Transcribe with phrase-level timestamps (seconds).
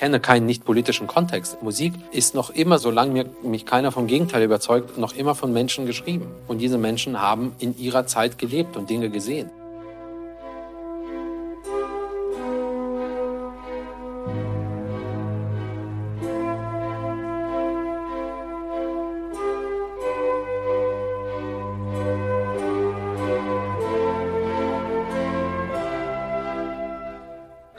[0.00, 1.62] kenne keinen nicht politischen Kontext.
[1.62, 5.84] Musik ist noch immer, solange mir, mich keiner vom Gegenteil überzeugt, noch immer von Menschen
[5.84, 6.26] geschrieben.
[6.48, 9.50] Und diese Menschen haben in ihrer Zeit gelebt und Dinge gesehen.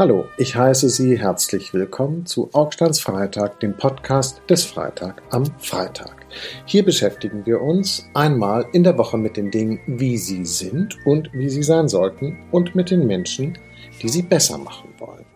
[0.01, 6.25] Hallo, ich heiße Sie herzlich willkommen zu Augsteins Freitag, dem Podcast des Freitag am Freitag.
[6.65, 11.31] Hier beschäftigen wir uns einmal in der Woche mit den Dingen, wie sie sind und
[11.33, 13.59] wie sie sein sollten und mit den Menschen,
[14.01, 15.27] die sie besser machen wollen.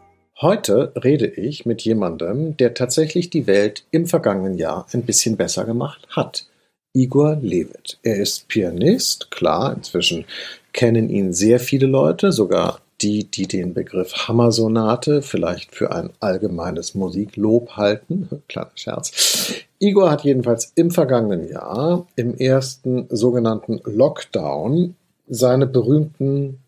[0.41, 5.66] Heute rede ich mit jemandem, der tatsächlich die Welt im vergangenen Jahr ein bisschen besser
[5.66, 6.48] gemacht hat.
[6.91, 8.00] Igor Levit.
[8.02, 10.26] Er ist Pianist, klar, inzwischen
[10.74, 16.96] kennen ihn sehr viele Leute, sogar die, die den Begriff Hammersonate vielleicht für ein allgemeines
[16.96, 18.29] Musiklob halten.
[18.48, 19.65] Kleiner Scherz.
[19.79, 24.96] Igor hat jedenfalls im vergangenen Jahr, im ersten sogenannten Lockdown,
[25.27, 26.60] seine berühmten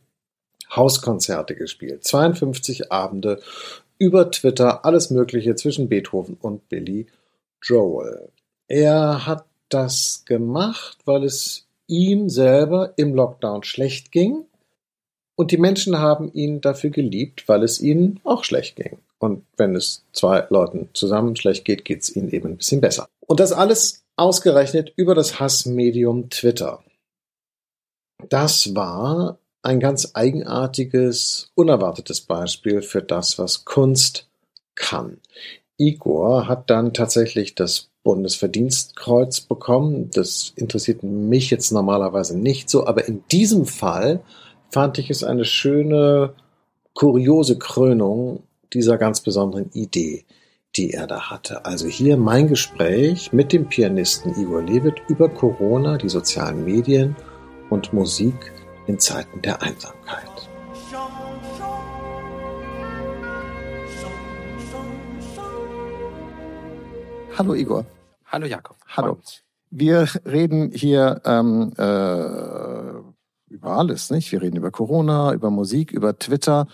[0.75, 2.03] Hauskonzerte gespielt.
[2.03, 3.39] 52 Abende
[3.97, 7.07] über Twitter, alles Mögliche zwischen Beethoven und Billy
[7.61, 8.29] Joel.
[8.67, 14.46] Er hat das gemacht, weil es ihm selber im Lockdown schlecht ging
[15.37, 18.97] und die Menschen haben ihn dafür geliebt, weil es ihnen auch schlecht ging.
[19.19, 23.07] Und wenn es zwei Leuten zusammen schlecht geht, geht es ihnen eben ein bisschen besser.
[23.25, 26.83] Und das alles ausgerechnet über das Hassmedium Twitter.
[28.29, 34.27] Das war ein ganz eigenartiges, unerwartetes Beispiel für das, was Kunst
[34.73, 35.19] kann.
[35.77, 40.09] Igor hat dann tatsächlich das Bundesverdienstkreuz bekommen.
[40.11, 44.23] Das interessiert mich jetzt normalerweise nicht so, aber in diesem Fall
[44.69, 46.33] fand ich es eine schöne,
[46.93, 48.43] kuriose Krönung
[48.73, 50.25] dieser ganz besonderen Idee,
[50.75, 51.65] die er da hatte.
[51.65, 57.15] Also hier mein Gespräch mit dem Pianisten Igor Levit über Corona, die sozialen Medien
[57.69, 58.51] und Musik
[58.87, 60.49] in Zeiten der Einsamkeit.
[67.37, 67.85] Hallo Igor.
[68.25, 68.77] Hallo Jakob.
[68.87, 69.17] Hallo.
[69.69, 73.06] Wir reden hier ähm, äh,
[73.49, 74.31] über alles, nicht?
[74.31, 76.67] Wir reden über Corona, über Musik, über Twitter.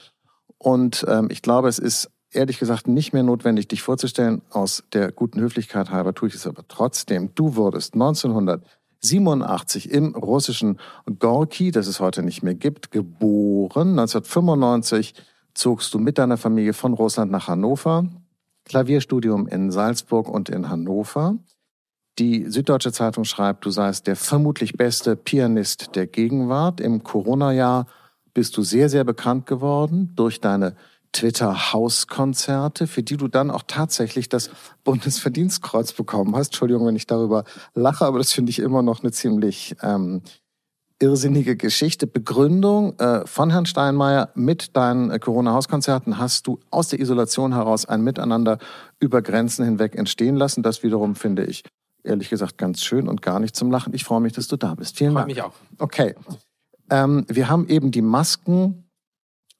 [0.57, 4.41] Und ähm, ich glaube, es ist ehrlich gesagt nicht mehr notwendig, dich vorzustellen.
[4.49, 7.35] Aus der guten Höflichkeit halber tue ich es aber trotzdem.
[7.35, 10.79] Du wurdest 1987 im russischen
[11.19, 13.89] Gorki, das es heute nicht mehr gibt, geboren.
[13.99, 15.13] 1995
[15.53, 18.07] zogst du mit deiner Familie von Russland nach Hannover.
[18.65, 21.37] Klavierstudium in Salzburg und in Hannover.
[22.19, 26.79] Die Süddeutsche Zeitung schreibt, du seist der vermutlich beste Pianist der Gegenwart.
[26.79, 27.87] Im Corona-Jahr
[28.35, 30.75] bist du sehr, sehr bekannt geworden durch deine
[31.11, 34.51] Twitter-Hauskonzerte, für die du dann auch tatsächlich das
[34.83, 36.47] Bundesverdienstkreuz bekommen hast.
[36.49, 40.21] Entschuldigung, wenn ich darüber lache, aber das finde ich immer noch eine ziemlich ähm,
[40.99, 42.05] irrsinnige Geschichte.
[42.05, 47.85] Begründung äh, von Herrn Steinmeier mit deinen äh, Corona-Hauskonzerten hast du aus der Isolation heraus
[47.85, 48.59] ein Miteinander
[48.99, 50.63] über Grenzen hinweg entstehen lassen.
[50.63, 51.63] Das wiederum finde ich
[52.03, 53.93] ehrlich gesagt ganz schön und gar nicht zum Lachen.
[53.93, 54.97] Ich freue mich, dass du da bist.
[54.97, 55.27] Vielen Dank.
[55.27, 55.53] mich auch.
[55.79, 56.15] Okay.
[56.89, 58.89] Ähm, wir haben eben die Masken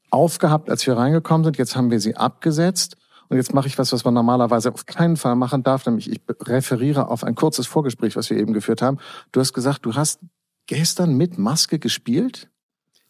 [0.10, 1.58] aufgehabt, als wir reingekommen sind.
[1.58, 2.98] Jetzt haben wir sie abgesetzt.
[3.30, 6.22] Und jetzt mache ich was, was man normalerweise auf keinen Fall machen darf, nämlich ich
[6.42, 9.00] referiere auf ein kurzes Vorgespräch, was wir eben geführt haben.
[9.32, 10.20] Du hast gesagt, du hast
[10.68, 12.50] gestern mit Maske gespielt?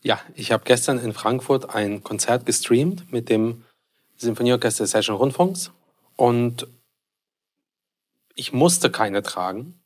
[0.02, 3.64] Ja, ich habe gestern in Frankfurt ein Konzert gestreamt mit dem
[4.16, 5.72] Symphonieorchester des Hessischen Rundfunks
[6.16, 6.68] und
[8.36, 9.84] ich musste keine tragen.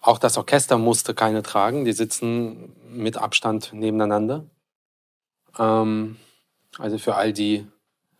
[0.00, 1.84] Auch das Orchester musste keine tragen.
[1.84, 4.44] Die sitzen mit Abstand nebeneinander.
[5.58, 6.16] Ähm,
[6.78, 7.66] also für all die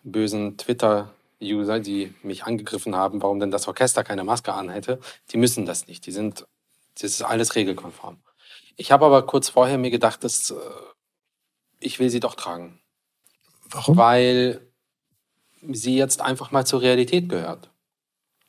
[0.02, 4.98] bösen Twitter-User, die mich angegriffen haben, warum denn das Orchester keine Maske anhätte,
[5.30, 6.06] die müssen das nicht.
[6.06, 6.46] Die sind,
[6.94, 8.22] das ist alles regelkonform.
[8.76, 10.54] Ich habe aber kurz vorher mir gedacht, dass äh,
[11.80, 12.80] ich will sie doch tragen.
[13.70, 13.96] Warum?
[13.96, 14.72] Weil
[15.60, 17.70] sie jetzt einfach mal zur Realität gehört.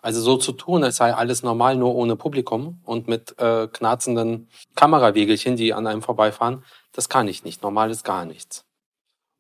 [0.06, 4.48] Also so zu tun, als sei alles normal, nur ohne Publikum und mit äh, knarzenden
[4.76, 7.64] Kamerawegelchen, die an einem vorbeifahren, das kann ich nicht.
[7.64, 8.66] Normal ist gar nichts.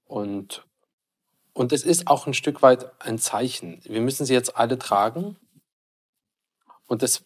[0.06, 0.66] Und,
[1.54, 3.80] und es ist auch ein Stück weit ein Zeichen.
[3.84, 5.38] Wir müssen sie jetzt alle tragen.
[6.88, 7.24] Und das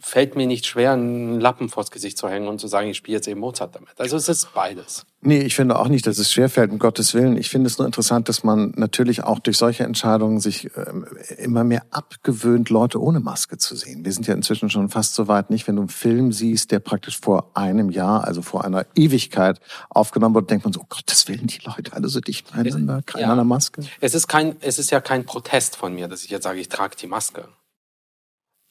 [0.00, 3.16] fällt mir nicht schwer, einen Lappen vors Gesicht zu hängen und zu sagen, ich spiele
[3.16, 3.90] jetzt eben Mozart damit.
[3.98, 5.04] Also es ist beides.
[5.22, 7.36] Nee, ich finde auch nicht, dass es schwerfällt, um Gottes Willen.
[7.36, 11.06] Ich finde es nur interessant, dass man natürlich auch durch solche Entscheidungen sich ähm,
[11.36, 14.04] immer mehr abgewöhnt, Leute ohne Maske zu sehen.
[14.04, 16.80] Wir sind ja inzwischen schon fast so weit nicht, wenn du einen Film siehst, der
[16.80, 19.60] praktisch vor einem Jahr, also vor einer Ewigkeit
[19.90, 23.36] aufgenommen wurde, denkt man so, oh Gottes Willen, die Leute alle so dicht beieinander, keiner
[23.36, 23.44] ja.
[23.44, 23.82] Maske.
[24.00, 26.70] Es ist kein, es ist ja kein Protest von mir, dass ich jetzt sage, ich
[26.70, 27.48] trage die Maske.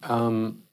[0.10, 0.64] Ähm,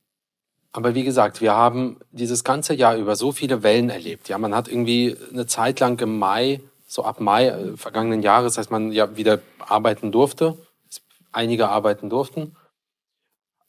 [0.76, 4.28] aber wie gesagt, wir haben dieses ganze Jahr über so viele Wellen erlebt.
[4.28, 8.58] Ja, man hat irgendwie eine Zeit lang im Mai, so ab Mai äh, vergangenen Jahres,
[8.58, 10.58] als man ja wieder arbeiten durfte,
[11.32, 12.56] einige arbeiten durften,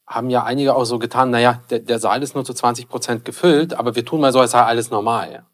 [0.06, 3.24] haben ja einige auch so getan, naja, der, der Saal ist nur zu 20 Prozent
[3.24, 5.46] gefüllt, aber wir tun mal so, als sei alles normal.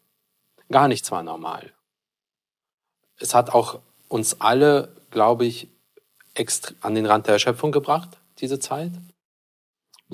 [0.72, 1.72] Gar nichts war normal.
[3.20, 3.78] Es hat auch
[4.08, 5.68] uns alle, glaube ich,
[6.80, 8.08] an den Rand der Erschöpfung gebracht,
[8.40, 8.90] diese Zeit.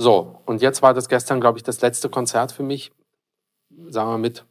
[0.00, 2.90] So, und jetzt war das gestern, glaube ich, das letzte Konzert für mich,
[3.90, 4.46] sagen wir mit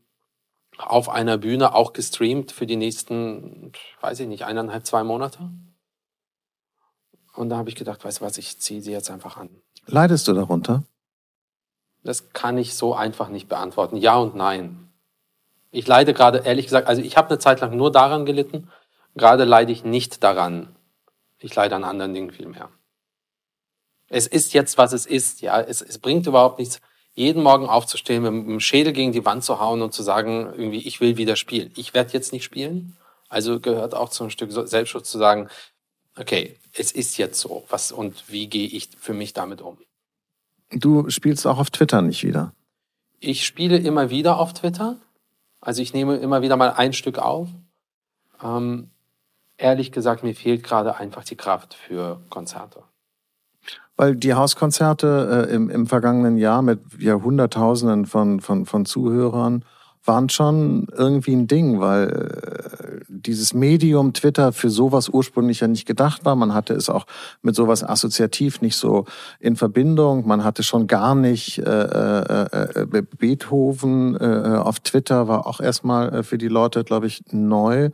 [0.77, 5.49] auf einer Bühne, auch gestreamt für die nächsten, weiß ich nicht, eineinhalb, zwei Monate.
[7.33, 9.49] Und da habe ich gedacht, weißt du was, ich ziehe sie jetzt einfach an.
[9.87, 10.83] Leidest du darunter?
[12.03, 13.97] Das kann ich so einfach nicht beantworten.
[13.97, 14.91] Ja und nein.
[15.71, 18.69] Ich leide gerade, ehrlich gesagt, also ich habe eine Zeit lang nur daran gelitten.
[19.15, 20.75] Gerade leide ich nicht daran.
[21.39, 22.69] Ich leide an anderen Dingen viel mehr.
[24.09, 25.41] Es ist jetzt, was es ist.
[25.41, 26.81] Ja, es, es bringt überhaupt nichts,
[27.13, 30.79] jeden Morgen aufzustehen, mit dem Schädel gegen die Wand zu hauen und zu sagen, irgendwie,
[30.79, 31.71] ich will wieder spielen.
[31.75, 32.97] Ich werde jetzt nicht spielen.
[33.27, 35.49] Also gehört auch zum Stück Selbstschutz zu sagen,
[36.17, 37.65] okay, es ist jetzt so.
[37.69, 39.77] Was und wie gehe ich für mich damit um?
[40.71, 42.53] Du spielst auch auf Twitter nicht wieder.
[43.19, 44.97] Ich spiele immer wieder auf Twitter.
[45.61, 47.49] Also ich nehme immer wieder mal ein Stück auf.
[48.41, 48.89] Ähm,
[49.57, 52.83] ehrlich gesagt, mir fehlt gerade einfach die Kraft für Konzerte
[53.99, 59.65] weil die Hauskonzerte äh, im, im vergangenen Jahr mit ja, Hunderttausenden von, von, von Zuhörern
[60.05, 65.85] waren schon irgendwie ein Ding, weil äh, dieses Medium Twitter für sowas ursprünglich ja nicht
[65.85, 66.37] gedacht war.
[66.37, 67.05] Man hatte es auch
[67.41, 69.03] mit sowas assoziativ nicht so
[69.41, 70.25] in Verbindung.
[70.25, 76.15] Man hatte schon gar nicht äh, äh, äh, Beethoven äh, auf Twitter, war auch erstmal
[76.15, 77.89] äh, für die Leute, glaube ich, neu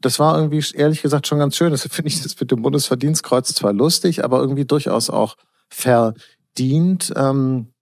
[0.00, 1.70] das war irgendwie ehrlich gesagt schon ganz schön.
[1.70, 5.36] Das finde ich das mit dem Bundesverdienstkreuz zwar lustig, aber irgendwie durchaus auch
[5.68, 7.12] verdient.
[7.16, 7.72] Ähm,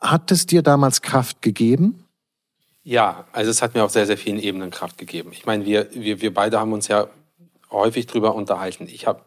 [0.00, 2.04] hat es dir damals Kraft gegeben?
[2.82, 5.30] Ja, also es hat mir auf sehr, sehr vielen Ebenen Kraft gegeben.
[5.32, 7.08] Ich meine, wir, wir, wir beide haben uns ja
[7.70, 8.86] häufig drüber unterhalten.
[8.88, 9.22] Ich habe,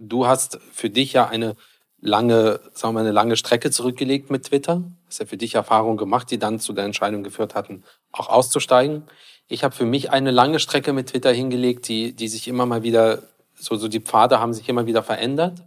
[0.00, 1.54] du hast für dich ja eine
[2.00, 4.82] lange, sagen wir mal, eine lange Strecke zurückgelegt mit Twitter.
[5.06, 9.04] Hast ja für dich Erfahrungen gemacht, die dann zu der Entscheidung geführt hatten, auch auszusteigen.
[9.48, 12.82] Ich habe für mich eine lange Strecke mit Twitter hingelegt, die, die sich immer mal
[12.82, 13.22] wieder,
[13.54, 15.66] so, so die Pfade haben sich immer wieder verändert.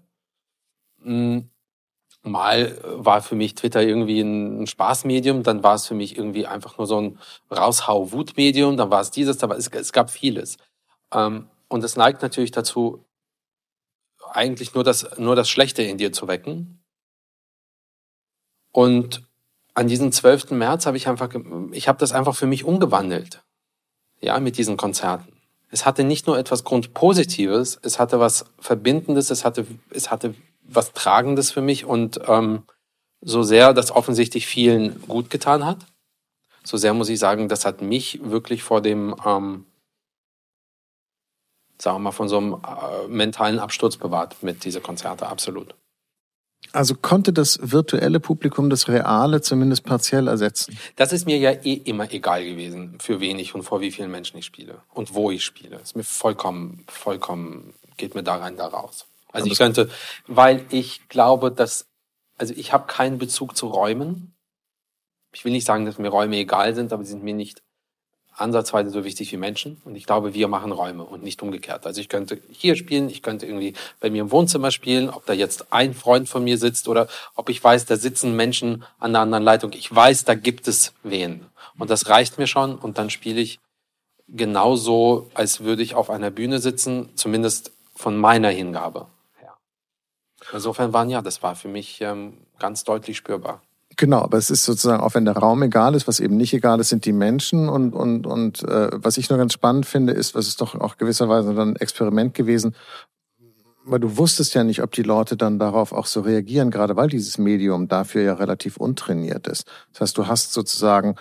[1.02, 1.50] Hm,
[2.22, 6.78] mal war für mich Twitter irgendwie ein Spaßmedium, dann war es für mich irgendwie einfach
[6.78, 7.20] nur so ein
[7.50, 10.58] Raushau-Wut-Medium, dann war es dieses, aber es, es gab vieles.
[11.12, 13.04] Ähm, und es neigt natürlich dazu,
[14.32, 16.84] eigentlich nur das, nur das Schlechte in dir zu wecken.
[18.72, 19.24] Und
[19.74, 20.52] an diesem 12.
[20.52, 21.34] März habe ich einfach,
[21.72, 23.44] ich habe das einfach für mich umgewandelt
[24.22, 25.32] ja, mit diesen Konzerten.
[25.70, 30.94] Es hatte nicht nur etwas Grundpositives, es hatte was Verbindendes, es hatte, es hatte was
[30.94, 32.64] Tragendes für mich und ähm,
[33.22, 35.86] so sehr das offensichtlich vielen gut getan hat,
[36.64, 39.66] so sehr muss ich sagen, das hat mich wirklich vor dem, ähm,
[41.78, 45.76] sagen wir mal, von so einem äh, mentalen Absturz bewahrt mit diese Konzerte, absolut.
[46.74, 50.78] Also konnte das virtuelle Publikum das reale zumindest partiell ersetzen?
[50.96, 54.12] Das ist mir ja eh immer egal gewesen, für wen ich und vor wie vielen
[54.12, 55.78] Menschen ich spiele und wo ich spiele.
[55.78, 59.06] Das ist mir vollkommen, vollkommen, geht mir da rein, da raus.
[59.32, 59.90] Also ich könnte,
[60.28, 61.88] weil ich glaube, dass,
[62.38, 64.34] also ich habe keinen Bezug zu Räumen.
[65.34, 67.64] Ich will nicht sagen, dass mir Räume egal sind, aber sie sind mir nicht
[68.42, 69.82] ansatzweise so wichtig wie Menschen.
[69.86, 71.86] Und ich glaube, wir machen Räume und nicht umgekehrt.
[71.86, 75.34] Also ich könnte hier spielen, ich könnte irgendwie bei mir im Wohnzimmer spielen, ob da
[75.34, 79.22] jetzt ein Freund von mir sitzt oder ob ich weiß, da sitzen Menschen an der
[79.22, 79.72] anderen Leitung.
[79.74, 81.46] Ich weiß, da gibt es wen.
[81.78, 82.76] Und das reicht mir schon.
[82.76, 83.60] Und dann spiele ich
[84.28, 89.08] genauso, als würde ich auf einer Bühne sitzen, zumindest von meiner Hingabe.
[90.54, 93.62] Insofern waren ja, das war für mich ähm, ganz deutlich spürbar.
[94.02, 96.80] Genau, aber es ist sozusagen, auch wenn der Raum egal ist, was eben nicht egal
[96.80, 97.70] ist, sind die Menschen.
[97.70, 100.98] Und, und, und äh, was ich nur ganz spannend finde, ist, was ist doch auch
[100.98, 102.74] gewisserweise dann ein Experiment gewesen,
[103.86, 107.10] weil du wusstest ja nicht, ob die Leute dann darauf auch so reagieren, gerade weil
[107.10, 109.68] dieses Medium dafür ja relativ untrainiert ist.
[109.94, 111.14] Das heißt, du hast sozusagen,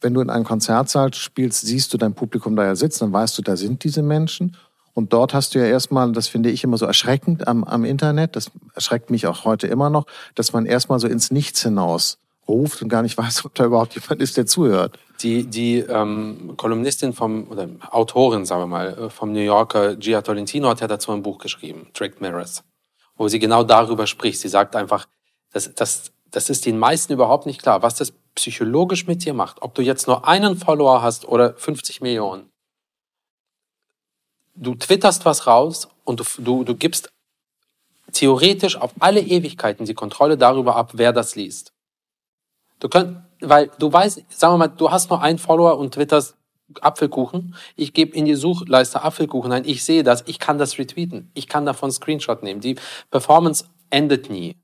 [0.00, 3.38] wenn du in einem Konzertsaal spielst, siehst du dein Publikum da ja sitzen, dann weißt
[3.38, 4.56] du, da sind diese Menschen.
[4.94, 8.36] Und dort hast du ja erstmal, das finde ich immer so erschreckend am, am Internet,
[8.36, 10.06] das erschreckt mich auch heute immer noch,
[10.36, 12.19] dass man erstmal so ins Nichts hinaus
[12.50, 14.98] ruft und gar nicht weiß, ob da überhaupt jemand ist, der zuhört.
[15.22, 20.22] Die, die ähm, Kolumnistin vom, oder Autorin, sagen wir mal, äh, vom New Yorker Gia
[20.22, 22.64] Tolentino hat ja dazu ein Buch geschrieben, Tricked Mirrors,
[23.16, 24.40] wo sie genau darüber spricht.
[24.40, 25.06] Sie sagt einfach,
[25.52, 29.62] das, das, das ist den meisten überhaupt nicht klar, was das psychologisch mit dir macht.
[29.62, 32.50] Ob du jetzt nur einen Follower hast oder 50 Millionen.
[34.54, 37.10] Du twitterst was raus und du, du, du gibst
[38.12, 41.69] theoretisch auf alle Ewigkeiten die Kontrolle darüber ab, wer das liest.
[42.80, 46.36] Du könnt, weil du weißt, sagen wir mal, du hast nur einen Follower und twitterst
[46.80, 47.54] Apfelkuchen.
[47.76, 49.64] Ich gebe in die Suchleiste Apfelkuchen ein.
[49.64, 50.24] Ich sehe das.
[50.26, 51.30] Ich kann das retweeten.
[51.34, 52.60] Ich kann davon Screenshot nehmen.
[52.60, 52.76] Die
[53.10, 54.56] Performance endet nie.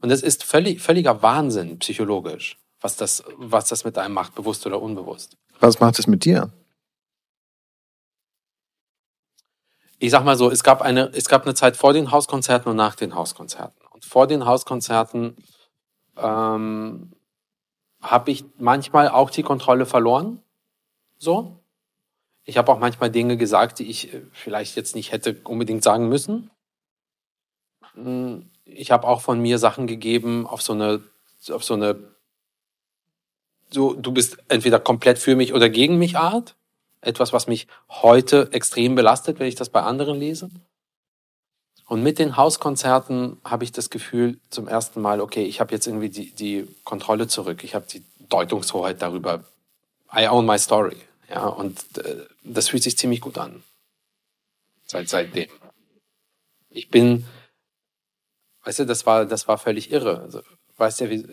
[0.00, 4.66] Und das ist völlig, völliger Wahnsinn psychologisch, was das, was das mit einem macht, bewusst
[4.66, 5.36] oder unbewusst.
[5.60, 6.50] Was macht es mit dir?
[9.98, 12.76] Ich sag mal so, es gab eine, es gab eine Zeit vor den Hauskonzerten und
[12.76, 13.80] nach den Hauskonzerten.
[13.90, 15.36] Und vor den Hauskonzerten
[16.16, 17.12] ähm,
[18.04, 20.40] habe ich manchmal auch die Kontrolle verloren.
[21.18, 21.58] So.
[22.44, 26.08] Ich habe auch manchmal Dinge gesagt, die ich äh, vielleicht jetzt nicht hätte unbedingt sagen
[26.08, 26.50] müssen.
[27.94, 31.02] Hm, ich habe auch von mir Sachen gegeben auf so eine,
[31.50, 31.96] auf so eine,
[33.70, 36.54] so, du bist entweder komplett für mich oder gegen mich Art.
[37.00, 40.50] Etwas, was mich heute extrem belastet, wenn ich das bei anderen lese.
[41.86, 45.86] Und mit den Hauskonzerten habe ich das Gefühl zum ersten Mal, okay, ich habe jetzt
[45.86, 47.62] irgendwie die, die Kontrolle zurück.
[47.62, 49.44] Ich habe die Deutungshoheit darüber.
[50.14, 50.96] I own my story.
[51.28, 53.62] Ja, und äh, das fühlt sich ziemlich gut an.
[54.86, 55.48] Seit seitdem.
[56.70, 57.26] Ich bin,
[58.64, 60.20] weißt du, das war, das war völlig irre.
[60.20, 60.42] Also,
[60.76, 61.26] weißt du, wie,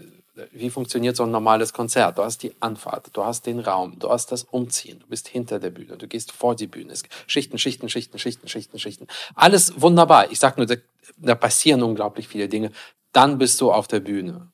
[0.51, 2.17] wie funktioniert so ein normales Konzert?
[2.17, 5.59] Du hast die Anfahrt, du hast den Raum, du hast das Umziehen, du bist hinter
[5.59, 6.93] der Bühne, du gehst vor die Bühne.
[7.27, 9.07] Schichten, Schichten, Schichten, Schichten, Schichten, Schichten.
[9.35, 10.31] Alles wunderbar.
[10.31, 10.75] Ich sag nur, da,
[11.17, 12.71] da passieren unglaublich viele Dinge.
[13.11, 14.51] Dann bist du auf der Bühne.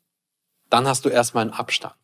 [0.70, 1.96] Dann hast du erstmal einen Abstand.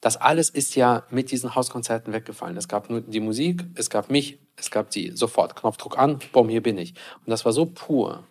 [0.00, 2.56] Das alles ist ja mit diesen Hauskonzerten weggefallen.
[2.56, 5.10] Es gab nur die Musik, es gab mich, es gab die.
[5.16, 6.94] Sofort, Knopfdruck an, bumm, hier bin ich.
[7.24, 8.24] Und das war so pur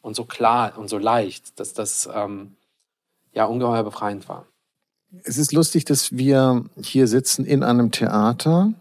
[0.00, 2.56] und so klar und so leicht, dass das ähm,
[3.36, 4.46] ja ungeheuer befreiend war.
[5.22, 8.72] Es ist lustig, dass wir hier sitzen in einem Theater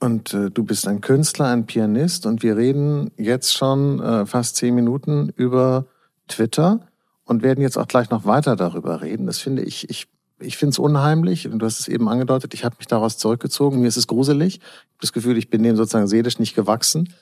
[0.00, 4.56] und äh, du bist ein Künstler, ein Pianist und wir reden jetzt schon äh, fast
[4.56, 5.86] zehn Minuten über
[6.28, 6.80] Twitter
[7.24, 9.26] und werden jetzt auch gleich noch weiter darüber reden.
[9.26, 10.08] Das finde ich, ich,
[10.40, 13.80] ich finde es unheimlich und du hast es eben angedeutet, ich habe mich daraus zurückgezogen,
[13.80, 14.56] mir ist es gruselig.
[14.56, 17.12] Ich habe das Gefühl, ich bin dem sozusagen seelisch nicht gewachsen.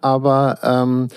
[0.00, 1.08] Aber ähm,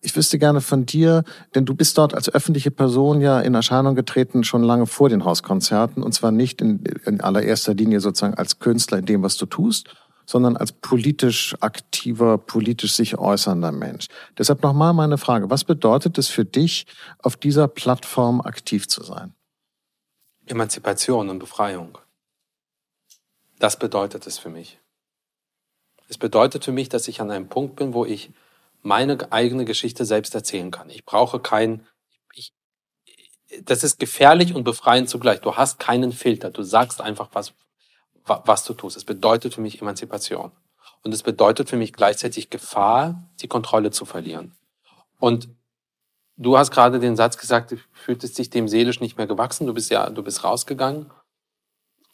[0.00, 3.94] ich wüsste gerne von dir, denn du bist dort als öffentliche Person ja in Erscheinung
[3.94, 8.60] getreten schon lange vor den Hauskonzerten und zwar nicht in, in allererster Linie sozusagen als
[8.60, 9.88] Künstler in dem, was du tust,
[10.26, 14.06] sondern als politisch aktiver, politisch sich äußernder Mensch.
[14.38, 16.86] Deshalb nochmal meine Frage, was bedeutet es für dich,
[17.18, 19.34] auf dieser Plattform aktiv zu sein?
[20.46, 21.98] Emanzipation und Befreiung.
[23.58, 24.78] Das bedeutet es für mich.
[26.08, 28.30] Es bedeutet für mich, dass ich an einem Punkt bin, wo ich
[28.82, 30.90] meine eigene Geschichte selbst erzählen kann.
[30.90, 31.86] Ich brauche kein,
[32.34, 32.52] ich,
[33.62, 35.40] das ist gefährlich und befreiend zugleich.
[35.40, 36.50] Du hast keinen Filter.
[36.50, 37.54] Du sagst einfach, was,
[38.24, 38.96] was du tust.
[38.96, 40.52] Es bedeutet für mich Emanzipation.
[41.02, 44.54] Und es bedeutet für mich gleichzeitig Gefahr, die Kontrolle zu verlieren.
[45.18, 45.48] Und
[46.36, 49.66] du hast gerade den Satz gesagt, du fühltest dich dem seelisch nicht mehr gewachsen.
[49.66, 51.10] Du bist ja, du bist rausgegangen.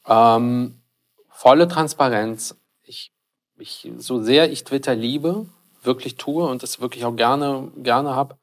[0.06, 0.80] Ähm,
[1.28, 2.56] volle Transparenz.
[2.82, 3.12] Ich
[3.62, 5.46] ich, so sehr ich Twitter liebe,
[5.82, 8.36] wirklich tue und das wirklich auch gerne, gerne habe,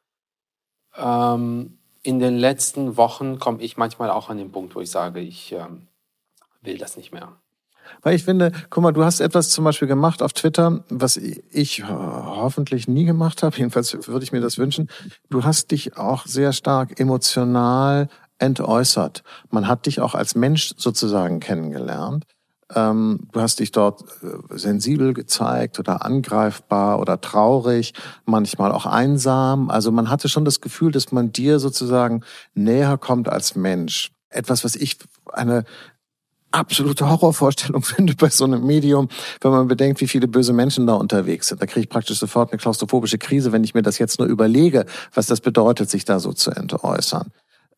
[0.95, 5.19] ähm, in den letzten Wochen komme ich manchmal auch an den Punkt, wo ich sage,
[5.19, 5.87] ich ähm,
[6.61, 7.33] will das nicht mehr.
[8.01, 11.83] Weil ich finde, guck mal, du hast etwas zum Beispiel gemacht auf Twitter, was ich
[11.85, 13.55] hoffentlich nie gemacht habe.
[13.57, 14.89] Jedenfalls würde ich mir das wünschen.
[15.29, 18.09] Du hast dich auch sehr stark emotional
[18.39, 19.23] entäußert.
[19.49, 22.25] Man hat dich auch als Mensch sozusagen kennengelernt.
[22.75, 27.93] Ähm, du hast dich dort äh, sensibel gezeigt oder angreifbar oder traurig,
[28.25, 29.69] manchmal auch einsam.
[29.69, 34.11] Also man hatte schon das Gefühl, dass man dir sozusagen näher kommt als Mensch.
[34.29, 34.97] Etwas, was ich
[35.31, 35.63] eine
[36.51, 39.07] absolute Horrorvorstellung finde bei so einem Medium,
[39.41, 41.61] wenn man bedenkt, wie viele böse Menschen da unterwegs sind.
[41.61, 44.85] Da kriege ich praktisch sofort eine klaustrophobische Krise, wenn ich mir das jetzt nur überlege,
[45.13, 47.31] was das bedeutet, sich da so zu entäußern.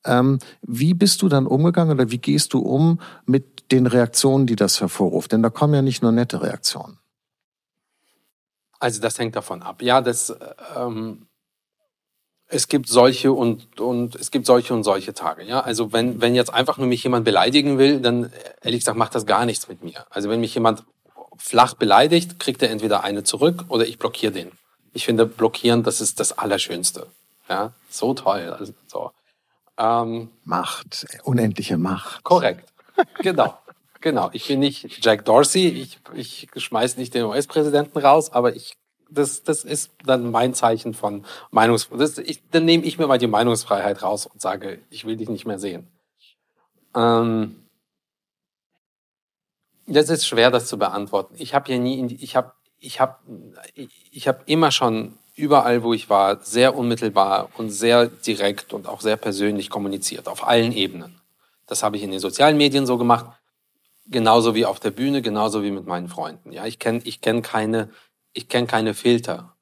[0.06, 4.56] Ähm, wie bist du dann umgegangen oder wie gehst du um mit den Reaktionen, die
[4.56, 5.32] das hervorruft?
[5.32, 6.98] Denn da kommen ja nicht nur nette Reaktionen.
[8.80, 9.82] Also das hängt davon ab.
[9.82, 10.34] Ja, das
[10.76, 11.28] ähm,
[12.48, 15.44] es gibt solche und und es gibt solche und solche Tage.
[15.44, 19.16] Ja, also wenn wenn jetzt einfach nur mich jemand beleidigen will, dann ehrlich gesagt macht
[19.16, 20.06] das gar nichts mit mir.
[20.10, 20.84] Also wenn mich jemand
[21.38, 24.52] flach beleidigt, kriegt er entweder eine zurück oder ich blockiere den.
[24.94, 27.08] Ich finde, blockieren, das ist das Allerschönste.
[27.48, 28.56] Ja, so toll.
[28.58, 29.12] Also, so.
[29.80, 32.24] Ähm, Macht, unendliche Macht.
[32.24, 32.72] Korrekt.
[33.22, 33.58] Genau.
[34.02, 34.30] Genau.
[34.34, 35.68] Ich bin nicht Jack Dorsey.
[35.68, 38.78] Ich, ich schmeiß nicht den US-Präsidenten raus, aber ich,
[39.10, 42.42] das, das ist dann mein Zeichen von Meinungsfreiheit.
[42.52, 45.60] Dann nehme ich mir mal die Meinungsfreiheit raus und sage, ich will dich nicht mehr
[45.60, 45.88] sehen.
[46.96, 47.64] Ähm,
[49.88, 51.36] das ist schwer, das zu beantworten.
[51.38, 53.16] Ich habe ja nie, in die, ich habe, ich habe,
[54.12, 59.02] ich habe immer schon überall, wo ich war, sehr unmittelbar und sehr direkt und auch
[59.02, 61.20] sehr persönlich kommuniziert, auf allen Ebenen.
[61.66, 63.26] Das habe ich in den sozialen Medien so gemacht,
[64.06, 66.52] genauso wie auf der Bühne, genauso wie mit meinen Freunden.
[66.52, 67.90] Ja, ich kenne, ich kenne keine,
[68.34, 69.56] ich kenne keine Filter.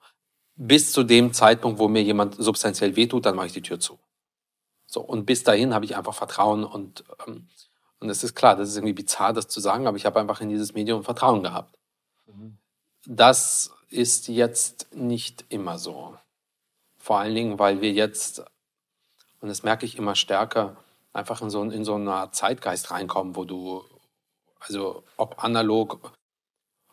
[0.56, 4.00] Bis zu dem Zeitpunkt, wo mir jemand substanziell wehtut, dann mache ich die Tür zu.
[4.88, 7.48] So und bis dahin habe ich einfach Vertrauen und ähm,
[8.00, 10.40] und es ist klar, das ist irgendwie bizarr, das zu sagen, aber ich habe einfach
[10.42, 11.80] in dieses Medium Vertrauen gehabt.
[12.28, 12.58] Mhm.
[13.06, 16.18] Das ist jetzt nicht immer so.
[16.98, 18.44] Vor allen Dingen, weil wir jetzt,
[19.40, 20.78] und das merke ich immer stärker,
[21.14, 23.84] einfach in so, in so eine Art Zeitgeist reinkommen, wo du,
[24.60, 26.14] also ob analog,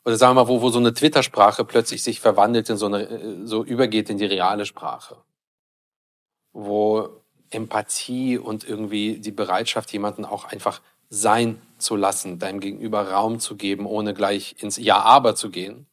[0.05, 3.47] oder sagen wir mal, wo, wo so eine Twitter-Sprache plötzlich sich verwandelt in so eine,
[3.47, 5.17] so übergeht in die reale Sprache.
[6.53, 7.09] Wo
[7.51, 13.57] Empathie und irgendwie die Bereitschaft, jemanden auch einfach sein zu lassen, deinem Gegenüber Raum zu
[13.57, 15.87] geben, ohne gleich ins Ja-Aber zu gehen,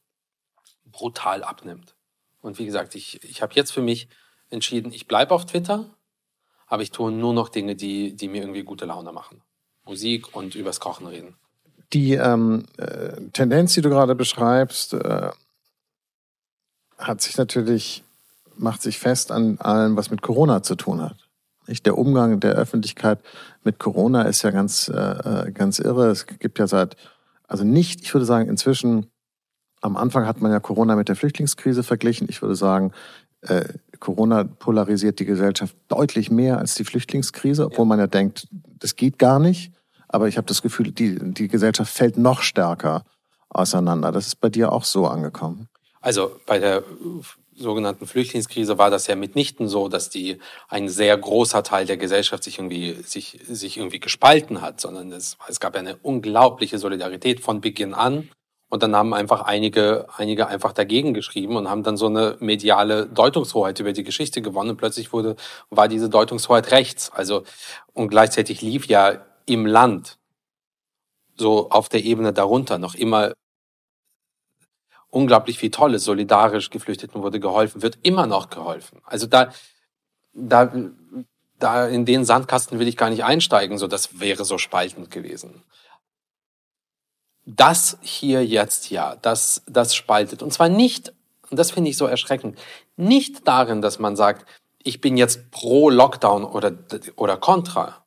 [0.91, 1.95] brutal abnimmt.
[2.41, 4.09] Und wie gesagt, ich, ich habe jetzt für mich
[4.49, 5.85] entschieden, ich bleibe auf Twitter,
[6.67, 9.41] aber ich tue nur noch Dinge, die, die mir irgendwie gute Laune machen.
[9.85, 11.35] Musik und übers Kochen reden.
[11.93, 15.31] Die ähm, äh, Tendenz, die du gerade beschreibst, äh,
[16.97, 18.03] hat sich natürlich,
[18.55, 21.17] macht sich fest an allem, was mit Corona zu tun hat.
[21.67, 21.85] Nicht?
[21.85, 23.19] Der Umgang der Öffentlichkeit
[23.63, 26.09] mit Corona ist ja ganz, äh, äh, ganz irre.
[26.09, 26.95] Es gibt ja seit,
[27.47, 29.10] also nicht, ich würde sagen, inzwischen,
[29.81, 32.27] am Anfang hat man ja Corona mit der Flüchtlingskrise verglichen.
[32.29, 32.93] Ich würde sagen,
[33.41, 33.65] äh,
[33.99, 38.47] Corona polarisiert die Gesellschaft deutlich mehr als die Flüchtlingskrise, obwohl man ja denkt,
[38.79, 39.71] das geht gar nicht.
[40.07, 43.03] Aber ich habe das Gefühl, die, die Gesellschaft fällt noch stärker
[43.49, 44.11] auseinander.
[44.11, 45.67] Das ist bei dir auch so angekommen.
[46.01, 46.83] Also bei der
[47.55, 52.43] sogenannten Flüchtlingskrise war das ja mitnichten so, dass die ein sehr großer Teil der Gesellschaft
[52.43, 57.39] sich irgendwie sich sich irgendwie gespalten hat, sondern es, es gab ja eine unglaubliche Solidarität
[57.39, 58.29] von Beginn an.
[58.71, 63.05] Und dann haben einfach einige, einige einfach dagegen geschrieben und haben dann so eine mediale
[63.05, 64.69] Deutungshoheit über die Geschichte gewonnen.
[64.71, 65.35] Und plötzlich wurde,
[65.69, 67.11] war diese Deutungshoheit rechts.
[67.11, 67.43] Also,
[67.91, 70.17] und gleichzeitig lief ja im Land,
[71.37, 73.33] so auf der Ebene darunter, noch immer
[75.09, 79.01] unglaublich viel Tolles, solidarisch Geflüchteten wurde geholfen, wird immer noch geholfen.
[79.03, 79.51] Also da,
[80.31, 80.71] da,
[81.59, 85.61] da in den Sandkasten will ich gar nicht einsteigen, so das wäre so spaltend gewesen.
[87.55, 90.41] Das hier jetzt ja, das, das spaltet.
[90.41, 91.13] Und zwar nicht,
[91.49, 92.57] und das finde ich so erschreckend,
[92.95, 94.45] nicht darin, dass man sagt,
[94.83, 96.73] ich bin jetzt pro Lockdown oder,
[97.15, 98.05] oder contra.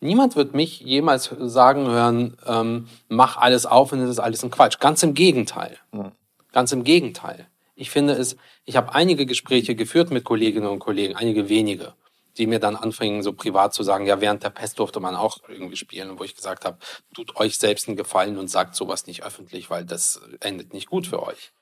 [0.00, 4.50] Niemand wird mich jemals sagen hören, ähm, mach alles auf und das ist alles ein
[4.50, 4.78] Quatsch.
[4.78, 5.78] Ganz im Gegenteil.
[5.92, 6.12] Mhm.
[6.52, 7.48] Ganz im Gegenteil.
[7.74, 11.94] Ich finde es, ich habe einige Gespräche geführt mit Kolleginnen und Kollegen, einige wenige,
[12.36, 15.38] die mir dann anfingen, so privat zu sagen, ja, während der Pest durfte man auch
[15.48, 16.78] irgendwie spielen, wo ich gesagt habe,
[17.14, 21.06] tut euch selbst einen Gefallen und sagt sowas nicht öffentlich, weil das endet nicht gut
[21.06, 21.52] für euch.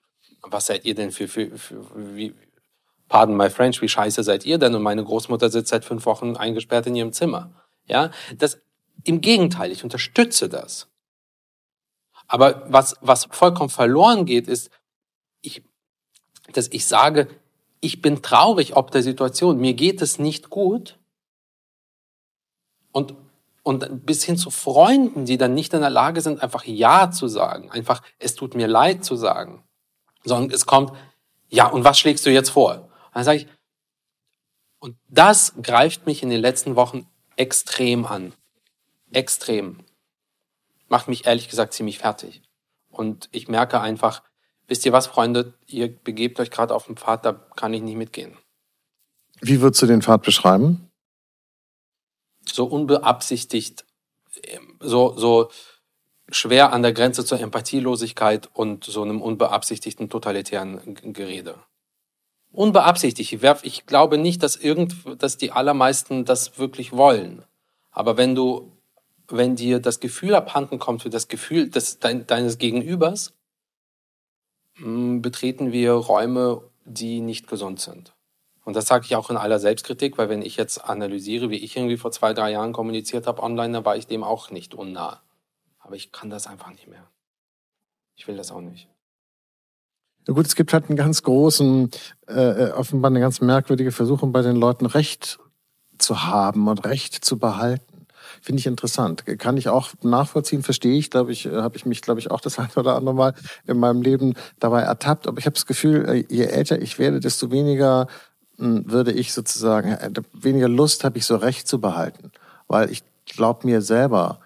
[0.43, 2.35] Was seid ihr denn für, für, für wie,
[3.09, 4.75] pardon my French, wie scheiße seid ihr denn?
[4.75, 7.53] Und meine Großmutter sitzt seit fünf Wochen eingesperrt in ihrem Zimmer.
[7.87, 8.61] Ja, das,
[9.05, 10.89] im Gegenteil, ich unterstütze das.
[12.27, 14.71] Aber was, was vollkommen verloren geht, ist,
[15.43, 15.63] ich,
[16.53, 17.29] dass ich sage,
[17.83, 20.99] ich bin traurig ob der Situation, mir geht es nicht gut.
[22.93, 23.15] Und,
[23.63, 27.27] und bis hin zu Freunden, die dann nicht in der Lage sind, einfach Ja zu
[27.27, 29.65] sagen, einfach es tut mir leid zu sagen,
[30.25, 30.93] sondern es kommt,
[31.49, 32.75] ja, und was schlägst du jetzt vor?
[32.77, 33.49] Und dann sage ich,
[34.79, 38.33] und das greift mich in den letzten Wochen extrem an.
[39.11, 39.85] Extrem.
[40.89, 42.43] Macht mich ehrlich gesagt ziemlich fertig.
[42.91, 44.23] Und ich merke einfach,
[44.69, 47.97] wisst ihr was, Freunde, ihr begebt euch gerade auf den Pfad, da kann ich nicht
[47.97, 48.37] mitgehen.
[49.41, 50.89] Wie würdest du den Pfad beschreiben?
[52.47, 53.85] So unbeabsichtigt,
[54.81, 55.51] so, so
[56.31, 61.57] schwer an der Grenze zur Empathielosigkeit und so einem unbeabsichtigten totalitären Gerede
[62.53, 63.33] unbeabsichtigt.
[63.33, 67.45] Ich, werf, ich glaube nicht, dass irgend, dass die allermeisten das wirklich wollen.
[67.91, 68.73] Aber wenn du,
[69.29, 73.35] wenn dir das Gefühl abhanden kommt für das Gefühl des, dein, deines Gegenübers,
[74.83, 78.15] betreten wir Räume, die nicht gesund sind.
[78.65, 81.77] Und das sage ich auch in aller Selbstkritik, weil wenn ich jetzt analysiere, wie ich
[81.77, 85.21] irgendwie vor zwei, drei Jahren kommuniziert habe online, dann war ich dem auch nicht unnah.
[85.81, 87.09] Aber ich kann das einfach nicht mehr.
[88.15, 88.89] Ich will das auch nicht.
[90.29, 91.91] Ja gut, es gibt halt einen ganz großen,
[92.29, 95.41] äh, äh, offenbar eine ganz merkwürdige Versuchung bei den Leuten, Recht
[95.99, 97.92] zu haben und Recht zu behalten.
[98.43, 99.25] Finde ich interessant.
[99.39, 101.11] Kann ich auch nachvollziehen, verstehe ich.
[101.11, 103.35] Glaube ich, äh, habe ich mich, glaube ich, auch das eine oder andere Mal
[103.69, 105.29] in meinem Leben dabei ertappt.
[105.29, 108.09] Aber ich habe das Gefühl, äh, je älter ich werde, desto weniger
[108.59, 109.97] hm, würde ich sozusagen,
[110.33, 112.33] weniger Lust habe ich so Recht zu behalten.
[112.67, 114.41] Weil ich glaube mir selber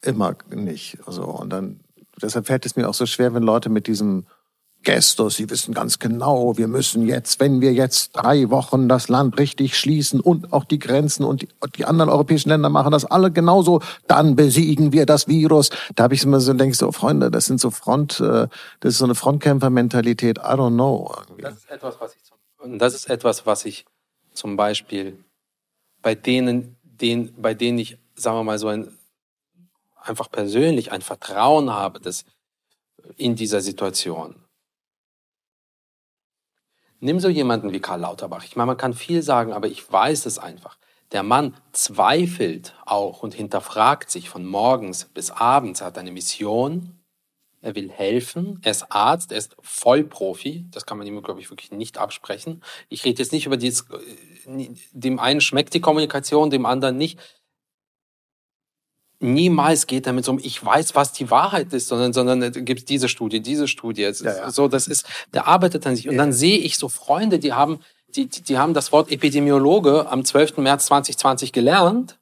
[0.00, 0.96] immer nicht.
[1.06, 1.24] So.
[1.24, 1.80] Und dann,
[2.22, 4.24] deshalb fällt es mir auch so schwer, wenn Leute mit diesem
[4.82, 9.38] Gäste, Sie wissen ganz genau, wir müssen jetzt, wenn wir jetzt drei Wochen das Land
[9.38, 13.04] richtig schließen und auch die Grenzen und die, und die anderen europäischen Länder machen das
[13.04, 15.70] alle genauso, dann besiegen wir das Virus.
[15.94, 18.48] Da habe ich immer so denke so Freunde, das sind so Front, äh,
[18.80, 20.38] das ist so eine Frontkämpfermentalität.
[20.38, 21.14] I don't know.
[21.38, 23.84] Das ist etwas, was ich zum, das ist etwas, was ich
[24.32, 25.18] zum Beispiel
[26.02, 28.96] bei denen, den, bei denen ich, sagen wir mal so ein
[30.02, 32.24] einfach persönlich ein Vertrauen habe, dass
[33.16, 34.36] in dieser Situation
[37.00, 38.44] Nimm so jemanden wie Karl Lauterbach.
[38.44, 40.78] Ich meine, man kann viel sagen, aber ich weiß es einfach.
[41.12, 45.80] Der Mann zweifelt auch und hinterfragt sich von morgens bis abends.
[45.80, 46.94] Er hat eine Mission.
[47.60, 48.60] Er will helfen.
[48.62, 49.32] Er ist Arzt.
[49.32, 50.66] Er ist Vollprofi.
[50.70, 52.62] Das kann man ihm, glaube ich, wirklich nicht absprechen.
[52.88, 53.86] Ich rede jetzt nicht über dieses,
[54.46, 57.18] äh, dem einen schmeckt die Kommunikation, dem anderen nicht
[59.20, 63.08] niemals geht damit um, ich weiß, was die Wahrheit ist, sondern, sondern es gibt diese
[63.08, 64.02] Studie, diese Studie.
[64.02, 64.50] Ja, ja.
[64.50, 66.08] So, das ist, der arbeitet an sich.
[66.08, 67.80] Und dann sehe ich so Freunde, die haben,
[68.14, 70.58] die, die haben das Wort Epidemiologe am 12.
[70.58, 72.18] März 2020 gelernt.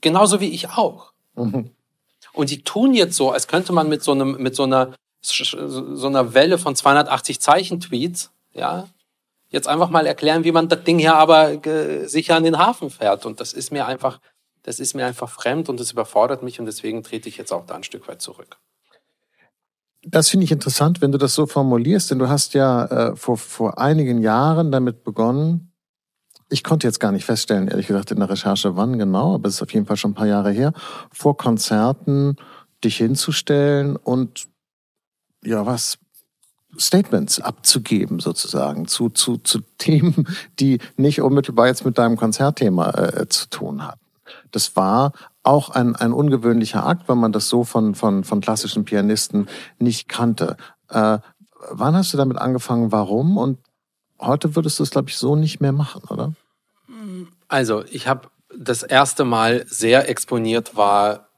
[0.00, 1.12] Genauso wie ich auch.
[1.34, 1.70] Mhm.
[2.32, 6.06] Und die tun jetzt so, als könnte man mit so einem, mit so einer, so
[6.06, 8.88] einer Welle von 280 Zeichen Tweets, ja,
[9.50, 11.60] jetzt einfach mal erklären, wie man das Ding hier aber
[12.06, 13.26] sicher an den Hafen fährt.
[13.26, 14.20] Und das ist mir einfach,
[14.62, 17.66] das ist mir einfach fremd und das überfordert mich und deswegen trete ich jetzt auch
[17.66, 18.58] da ein Stück weit zurück.
[20.02, 23.36] Das finde ich interessant, wenn du das so formulierst, denn du hast ja äh, vor,
[23.36, 25.72] vor einigen Jahren damit begonnen.
[26.48, 29.56] Ich konnte jetzt gar nicht feststellen, ehrlich gesagt, in der Recherche, wann genau, aber es
[29.56, 30.72] ist auf jeden Fall schon ein paar Jahre her,
[31.12, 32.36] vor Konzerten
[32.82, 34.48] dich hinzustellen und
[35.44, 35.98] ja, was
[36.78, 40.26] Statements abzugeben sozusagen zu, zu, zu Themen,
[40.58, 44.00] die nicht unmittelbar jetzt mit deinem Konzertthema äh, zu tun hatten.
[44.50, 45.12] Das war
[45.42, 50.08] auch ein, ein ungewöhnlicher Akt, weil man das so von, von, von klassischen Pianisten nicht
[50.08, 50.56] kannte.
[50.88, 51.18] Äh,
[51.70, 52.92] wann hast du damit angefangen?
[52.92, 53.38] Warum?
[53.38, 53.58] Und
[54.18, 56.34] heute würdest du es, glaube ich, so nicht mehr machen, oder?
[57.48, 61.28] Also, ich habe das erste Mal sehr exponiert war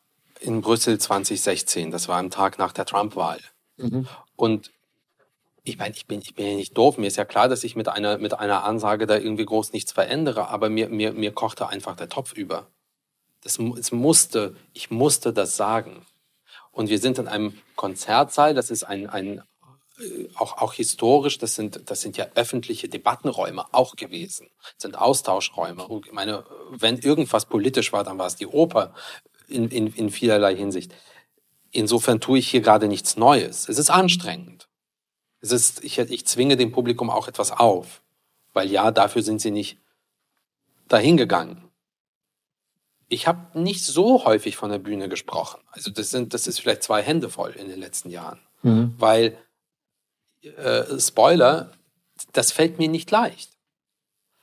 [0.40, 1.90] in Brüssel 2016.
[1.90, 3.38] Das war am Tag nach der Trump-Wahl.
[3.76, 4.06] Mhm.
[4.36, 4.70] Und
[5.64, 6.98] ich meine, ich bin, ich bin ja nicht doof.
[6.98, 9.92] Mir ist ja klar, dass ich mit einer, mit einer Ansage da irgendwie groß nichts
[9.92, 12.66] verändere, aber mir, mir, mir kochte einfach der Topf über.
[13.42, 16.06] Das, es musste, ich musste das sagen.
[16.70, 19.42] Und wir sind in einem Konzertsaal, das ist ein, ein
[19.98, 24.96] äh, auch, auch historisch, das sind, das sind ja öffentliche Debattenräume auch gewesen, das sind
[24.96, 25.86] Austauschräume.
[26.06, 28.94] Ich meine, wenn irgendwas politisch war, dann war es die Oper
[29.48, 30.94] in, in, in vielerlei Hinsicht.
[31.72, 33.68] Insofern tue ich hier gerade nichts Neues.
[33.68, 34.68] Es ist anstrengend.
[35.40, 38.02] Es ist, ich, ich zwinge dem Publikum auch etwas auf.
[38.52, 39.78] Weil ja, dafür sind sie nicht
[40.88, 41.71] dahingegangen
[43.12, 45.60] ich habe nicht so häufig von der Bühne gesprochen.
[45.70, 48.40] Also das sind, das ist vielleicht zwei Hände voll in den letzten Jahren.
[48.62, 48.94] Mhm.
[48.96, 49.36] Weil,
[50.40, 51.72] äh, Spoiler,
[52.32, 53.50] das fällt mir nicht leicht.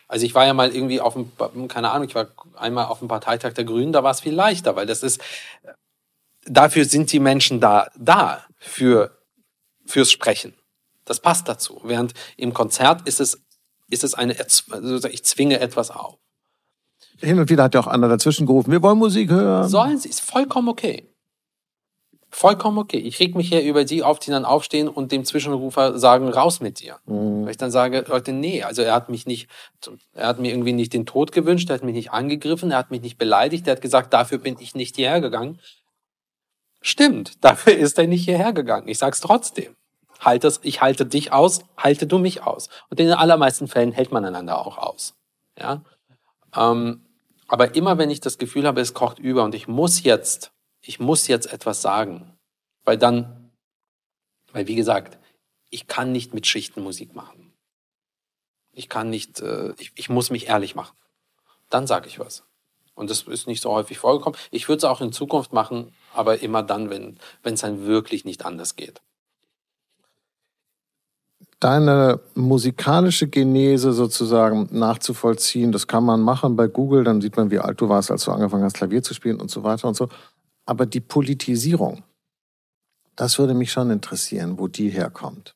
[0.08, 3.08] Also ich war ja mal irgendwie auf dem, keine Ahnung, ich war einmal auf dem
[3.08, 5.20] Parteitag der Grünen, da war es viel leichter, weil das ist,
[6.46, 9.18] dafür sind die Menschen da, da, für,
[9.86, 10.54] fürs Sprechen.
[11.06, 11.82] Das passt dazu.
[11.84, 13.42] Während im Konzert ist es,
[13.90, 16.20] ist es eine, also ich zwinge etwas auf.
[17.22, 19.68] Hin und wieder hat ja auch einer dazwischen gerufen, wir wollen Musik hören.
[19.68, 21.10] Sollen sie, ist vollkommen okay.
[22.32, 22.98] Vollkommen okay.
[22.98, 26.60] Ich reg mich hier über die auf, die dann aufstehen und dem Zwischenrufer sagen, raus
[26.60, 26.98] mit dir.
[27.06, 27.44] Mhm.
[27.44, 29.50] Weil ich dann sage, Leute, nee, also er hat mich nicht,
[30.14, 32.92] er hat mir irgendwie nicht den Tod gewünscht, er hat mich nicht angegriffen, er hat
[32.92, 35.60] mich nicht beleidigt, er hat gesagt, dafür bin ich nicht hierher gegangen.
[36.82, 38.88] Stimmt, dafür ist er nicht hierher gegangen.
[38.88, 39.76] Ich sag's trotzdem.
[40.20, 42.70] Halt das, ich halte dich aus, halte du mich aus.
[42.90, 45.16] Und in den allermeisten Fällen hält man einander auch aus.
[45.58, 45.82] Ja.
[46.56, 47.06] Ähm,
[47.50, 51.00] aber immer wenn ich das Gefühl habe, es kocht über und ich muss jetzt, ich
[51.00, 52.38] muss jetzt etwas sagen,
[52.86, 53.52] weil dann,
[54.54, 55.20] weil wie gesagt,
[55.70, 57.54] ich kann nicht mit Schichten Musik machen.
[58.72, 60.96] Ich kann nicht, äh, ich, ich muss mich ehrlich machen.
[61.70, 62.44] Dann sage ich was.
[62.96, 64.40] Und das ist nicht so häufig vorgekommen.
[64.52, 68.46] Ich würde es auch in Zukunft machen, aber immer dann, wenn es dann wirklich nicht
[68.46, 69.02] anders geht
[71.60, 75.72] deine musikalische Genese sozusagen nachzuvollziehen.
[75.72, 78.32] Das kann man machen bei Google, dann sieht man, wie alt du warst, als du
[78.32, 80.08] angefangen hast, Klavier zu spielen und so weiter und so.
[80.66, 82.04] Aber die Politisierung,
[83.16, 85.54] Das würde mich schon interessieren, wo die herkommt.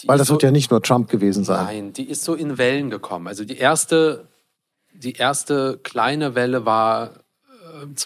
[0.00, 1.64] Die Weil das wird so- ja nicht nur Trump gewesen sein.
[1.64, 3.28] Nein, die ist so in Wellen gekommen.
[3.28, 4.26] Also die erste,
[4.92, 7.10] die erste kleine Welle war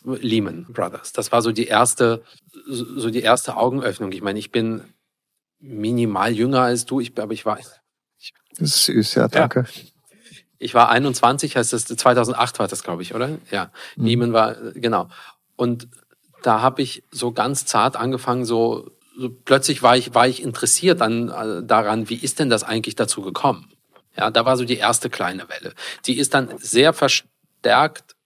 [0.04, 1.12] äh, Lehman Brothers.
[1.14, 2.22] Das war so die erste,
[2.68, 4.12] so die erste Augenöffnung.
[4.12, 4.82] Ich meine, ich bin
[5.60, 9.66] minimal jünger als du, ich, aber ich war, Das ist süß, ja, danke.
[10.58, 13.38] ich war 21, heißt das 2008 war das, glaube ich, oder?
[13.50, 14.04] Ja, Mhm.
[14.06, 15.08] Lehman war genau.
[15.56, 15.88] Und
[16.42, 21.02] da habe ich so ganz zart angefangen, so, so plötzlich war ich war ich interessiert
[21.02, 23.70] an äh, daran, wie ist denn das eigentlich dazu gekommen?
[24.16, 25.74] Ja, da war so die erste kleine Welle.
[26.06, 28.16] Die ist dann sehr verstärkt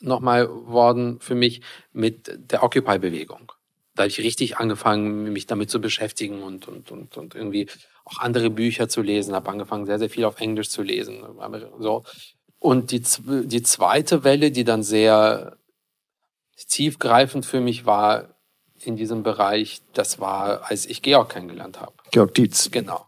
[0.00, 1.60] nochmal worden für mich
[1.92, 3.52] mit der Occupy-Bewegung.
[3.94, 7.68] Da habe ich richtig angefangen, mich damit zu beschäftigen und, und, und, und irgendwie
[8.04, 11.24] auch andere Bücher zu lesen, habe angefangen, sehr, sehr viel auf Englisch zu lesen.
[11.78, 12.04] So.
[12.58, 13.02] Und die,
[13.44, 15.56] die zweite Welle, die dann sehr
[16.68, 18.34] tiefgreifend für mich war
[18.80, 21.94] in diesem Bereich, das war, als ich Georg kennengelernt habe.
[22.10, 23.06] Georg Dietz, Genau,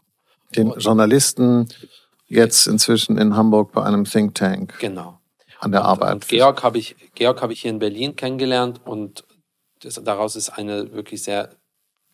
[0.55, 1.67] den Journalisten,
[2.27, 5.19] jetzt inzwischen in Hamburg bei einem Think Tank genau.
[5.59, 6.13] an der Arbeit.
[6.13, 9.23] Und Georg habe ich, Georg habe ich hier in Berlin kennengelernt und
[9.81, 11.55] das, daraus ist eine wirklich sehr,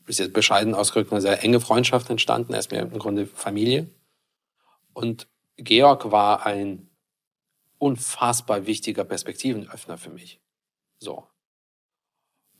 [0.08, 2.54] ist jetzt bescheiden ausgedrückt, eine sehr enge Freundschaft entstanden.
[2.54, 3.89] Er ist mir im Grunde Familie.
[4.93, 6.89] Und Georg war ein
[7.78, 10.39] unfassbar wichtiger Perspektivenöffner für mich.
[10.99, 11.28] So.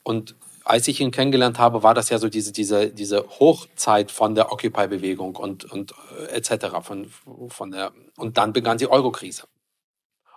[0.04, 0.36] Und
[0.66, 4.52] als ich ihn kennengelernt habe, war das ja so diese, diese, diese Hochzeit von der
[4.52, 6.82] Occupy-Bewegung und, und äh, etc.
[6.82, 7.12] Von,
[7.50, 9.44] von der, und dann begann die Eurokrise.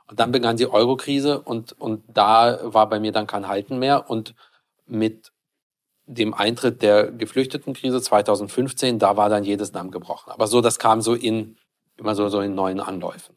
[0.08, 4.08] Und dann begann die Eurokrise und, und da war bei mir dann kein Halten mehr.
[4.08, 4.34] Und
[4.86, 5.32] mit
[6.06, 10.30] dem Eintritt der Geflüchtetenkrise 2015, da war dann jedes Damm gebrochen.
[10.30, 11.56] Aber so, das kam so in,
[11.96, 13.36] immer so, so in neuen Anläufen.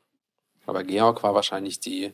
[0.65, 2.13] Aber Georg war wahrscheinlich die,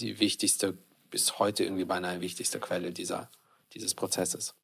[0.00, 0.76] die wichtigste,
[1.08, 3.30] bis heute irgendwie beinahe wichtigste Quelle dieser,
[3.74, 4.54] dieses Prozesses.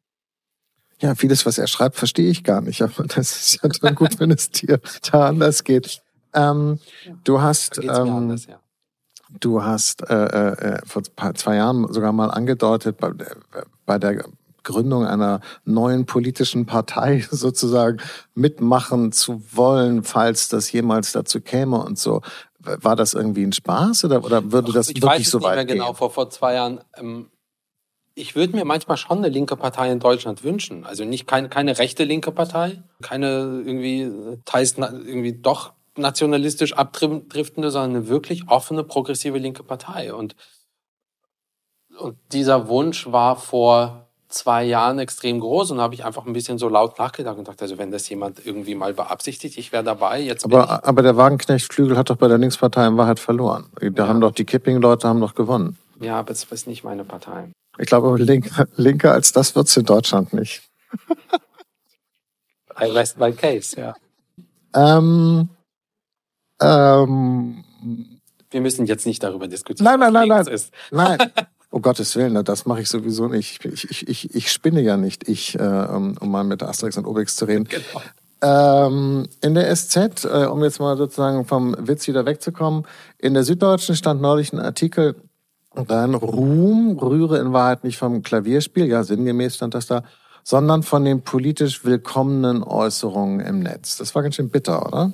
[1.00, 2.82] Ja, vieles, was er schreibt, verstehe ich gar nicht.
[2.82, 6.02] Aber das ist ja dann gut, wenn es dir da anders geht.
[6.34, 6.80] Ähm,
[7.22, 8.60] du hast, ähm, anders, ja.
[9.40, 13.36] Du hast äh, äh, vor ein paar- zwei Jahren sogar mal angedeutet, bei, der-
[13.86, 14.24] bei der
[14.64, 17.98] Gründung einer neuen politischen Partei sozusagen
[18.34, 22.20] mitmachen zu wollen, falls das jemals dazu käme und so.
[22.60, 25.56] War das irgendwie ein Spaß oder, oder würde das ich wirklich weiß so nicht mehr
[25.56, 25.94] weit genau, gehen?
[25.96, 26.80] vor, vor zwei Jahren.
[26.96, 27.30] Ähm,
[28.14, 30.84] ich würde mir manchmal schon eine linke Partei in Deutschland wünschen.
[30.84, 37.70] Also nicht keine, keine rechte linke Partei, keine irgendwie äh, teils irgendwie doch nationalistisch abdriftende,
[37.70, 40.12] sondern eine wirklich offene, progressive linke Partei.
[40.14, 40.36] Und,
[41.98, 46.58] und dieser Wunsch war vor zwei Jahren extrem groß und habe ich einfach ein bisschen
[46.58, 50.20] so laut nachgedacht und dachte, also wenn das jemand irgendwie mal beabsichtigt, ich wäre dabei.
[50.20, 53.70] Jetzt Aber, aber der Wagenknecht-Flügel hat doch bei der Linkspartei in Wahrheit verloren.
[53.80, 54.08] Da Ja.
[54.08, 55.78] haben doch die Kipping-Leute haben doch gewonnen.
[56.00, 57.50] ja, aber es ist nicht meine Partei.
[57.78, 60.62] Ich glaube, linker, linker als das wird's in Deutschland nicht.
[62.80, 63.94] I rest my case, ja.
[64.74, 65.48] Ähm,
[66.60, 67.64] ähm,
[68.50, 69.84] Wir müssen jetzt nicht darüber diskutieren.
[69.84, 70.46] Nein, nein, nein, nein.
[70.46, 70.72] Ist.
[70.90, 71.18] nein,
[71.70, 73.64] um Gottes Willen, ne, das mache ich sowieso nicht.
[73.64, 77.06] Ich, ich, ich, ich spinne ja nicht, ich, äh, um, um mal mit Asterix und
[77.06, 77.64] Obelix zu reden.
[77.64, 78.02] Genau.
[78.40, 82.86] Ähm, in der SZ, äh, um jetzt mal sozusagen vom Witz wieder wegzukommen,
[83.18, 85.16] in der Süddeutschen stand neulich ein Artikel,
[85.86, 90.02] dann Ruhm rühre in Wahrheit nicht vom Klavierspiel, ja sinngemäß stand das da,
[90.44, 93.96] sondern von den politisch willkommenen Äußerungen im Netz.
[93.96, 95.12] Das war ganz schön bitter, oder?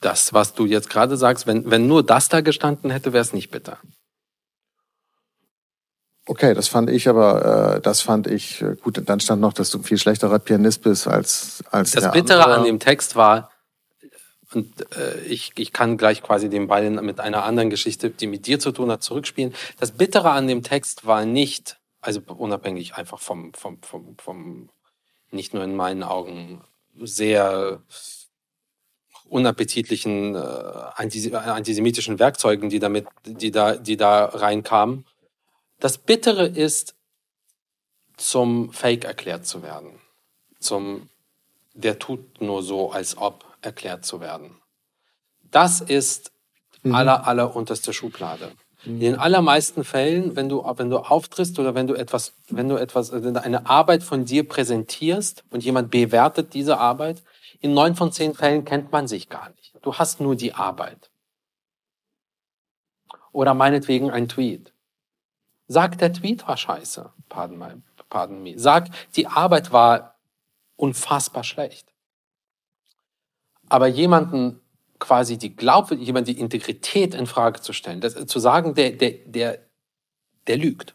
[0.00, 3.32] Das, was du jetzt gerade sagst, wenn, wenn nur das da gestanden hätte, wäre es
[3.32, 3.78] nicht bitter.
[6.26, 9.00] Okay, das fand ich aber, äh, das fand ich äh, gut.
[9.04, 12.44] Dann stand noch, dass du ein viel schlechterer Pianist bist als als Das der Bittere
[12.44, 12.58] andere.
[12.58, 13.50] an dem Text war,
[14.54, 18.46] und äh, ich, ich kann gleich quasi den Ball mit einer anderen Geschichte, die mit
[18.46, 19.54] dir zu tun hat, zurückspielen.
[19.78, 24.70] Das Bittere an dem Text war nicht, also unabhängig einfach vom, vom, vom, vom
[25.30, 26.62] nicht nur in meinen Augen
[27.00, 27.82] sehr
[29.28, 35.04] unappetitlichen äh, antise antisemitischen Werkzeugen, die damit, die da, die da reinkamen.
[35.80, 36.94] Das Bittere ist,
[38.16, 40.00] zum Fake erklärt zu werden,
[40.58, 41.08] zum
[41.74, 44.56] der tut nur so, als ob erklärt zu werden.
[45.50, 46.32] Das ist
[46.82, 48.52] aller, aller unterste Schublade.
[48.84, 52.76] In den allermeisten Fällen, wenn du, wenn du auftrittst oder wenn du etwas, wenn du
[52.76, 57.22] etwas, wenn du eine Arbeit von dir präsentierst und jemand bewertet diese Arbeit,
[57.60, 59.74] in neun von zehn Fällen kennt man sich gar nicht.
[59.82, 61.10] Du hast nur die Arbeit.
[63.32, 64.72] Oder meinetwegen ein Tweet.
[65.66, 67.12] Sag, der Tweet war scheiße.
[67.28, 68.58] Pardon, my, pardon me.
[68.58, 70.16] Sag, die Arbeit war
[70.76, 71.92] unfassbar schlecht.
[73.68, 74.60] Aber jemanden
[74.98, 79.12] quasi die Glaub, jemand die Integrität in Frage zu stellen, das, zu sagen, der, der,
[79.26, 79.58] der,
[80.46, 80.94] der lügt.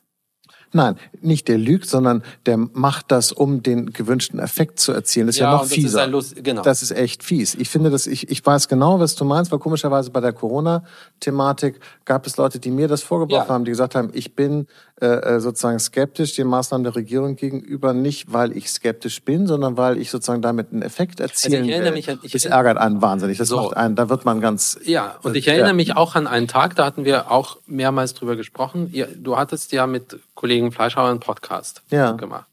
[0.73, 5.27] Nein, nicht der lügt, sondern der macht das, um den gewünschten Effekt zu erzielen.
[5.27, 6.07] Das ist ja, ja noch fieser.
[6.07, 6.63] Das ist, genau.
[6.63, 7.55] das ist echt fies.
[7.55, 11.79] Ich finde, dass ich, ich weiß genau, was du meinst, weil komischerweise bei der Corona-Thematik
[12.05, 13.53] gab es Leute, die mir das vorgeworfen ja.
[13.53, 14.67] haben, die gesagt haben, ich bin
[15.03, 19.75] äh, äh, sozusagen skeptisch den Maßnahmen der Regierung gegenüber, nicht weil ich skeptisch bin, sondern
[19.75, 21.91] weil ich sozusagen damit einen Effekt erzielen also will.
[21.91, 23.37] Mich ich das ärgert einen wahnsinnig.
[23.37, 23.57] Das so.
[23.57, 24.79] macht einen, da wird man ganz.
[24.85, 25.73] Ja, und ich erinnere ja.
[25.73, 28.93] mich auch an einen Tag, da hatten wir auch mehrmals drüber gesprochen.
[29.17, 32.13] Du hattest ja mit Kollegen Fleischhauer einen Podcast ja.
[32.13, 32.47] gemacht.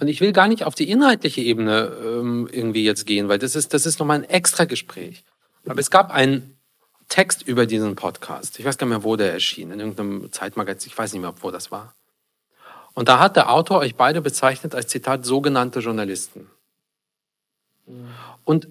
[0.00, 3.54] Und ich will gar nicht auf die inhaltliche Ebene ähm, irgendwie jetzt gehen, weil das
[3.54, 5.22] ist, das ist nochmal ein extra Gespräch.
[5.64, 6.53] Aber es gab einen
[7.08, 8.58] Text über diesen Podcast.
[8.58, 9.70] Ich weiß gar nicht mehr, wo der erschien.
[9.70, 10.90] In irgendeinem Zeitmagazin.
[10.90, 11.94] Ich weiß nicht mehr, wo das war.
[12.94, 16.48] Und da hat der Autor euch beide bezeichnet als Zitat sogenannte Journalisten.
[18.44, 18.68] Und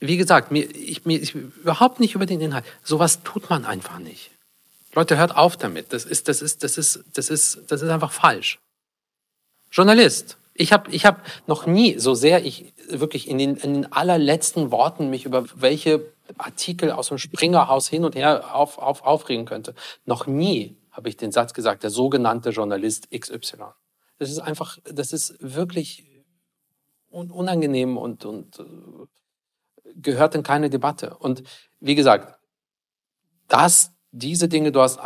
[0.00, 2.64] wie gesagt, mir, ich, mir ich, überhaupt nicht über den Inhalt.
[2.82, 4.30] Sowas tut man einfach nicht.
[4.94, 5.92] Leute, hört auf damit.
[5.92, 8.58] Das ist, das ist, das ist, das ist, das ist einfach falsch.
[9.70, 10.38] Journalist.
[10.54, 14.70] Ich habe ich hab noch nie, so sehr ich wirklich in den, in den allerletzten
[14.70, 19.74] Worten mich über welche Artikel aus dem Springerhaus hin und her auf, auf, aufregen könnte,
[20.04, 23.64] noch nie habe ich den Satz gesagt, der sogenannte Journalist XY.
[24.18, 26.04] Das ist einfach, das ist wirklich
[27.10, 28.64] unangenehm und, und äh,
[29.94, 31.16] gehört in keine Debatte.
[31.16, 31.42] Und
[31.80, 32.38] wie gesagt,
[33.48, 34.98] das, diese Dinge, du hast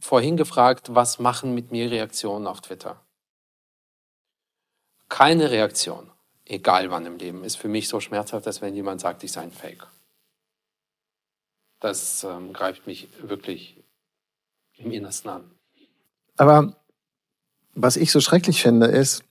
[0.00, 3.00] vorhin gefragt, was machen mit mir Reaktionen auf Twitter?
[5.08, 6.10] Keine Reaktion,
[6.44, 9.42] egal wann im Leben, ist für mich so schmerzhaft, als wenn jemand sagt, ich sei
[9.42, 9.86] ein Fake.
[11.80, 13.82] Das ähm, greift mich wirklich
[14.76, 15.50] im Innersten an.
[16.36, 16.76] Aber
[17.74, 19.24] was ich so schrecklich finde, ist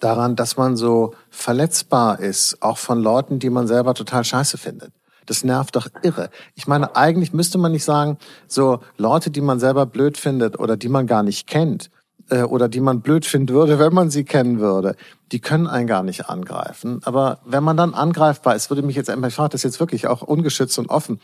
[0.00, 4.92] daran, dass man so verletzbar ist, auch von Leuten, die man selber total scheiße findet.
[5.26, 6.30] Das nervt doch irre.
[6.54, 10.76] Ich meine, eigentlich müsste man nicht sagen, so Leute, die man selber blöd findet oder
[10.76, 11.90] die man gar nicht kennt
[12.30, 14.96] äh, oder die man blöd finden würde, wenn man sie kennen würde,
[15.30, 17.00] die können einen gar nicht angreifen.
[17.04, 20.22] Aber wenn man dann angreifbar ist, würde mich jetzt, ich frage das jetzt wirklich auch
[20.22, 21.20] ungeschützt und offen,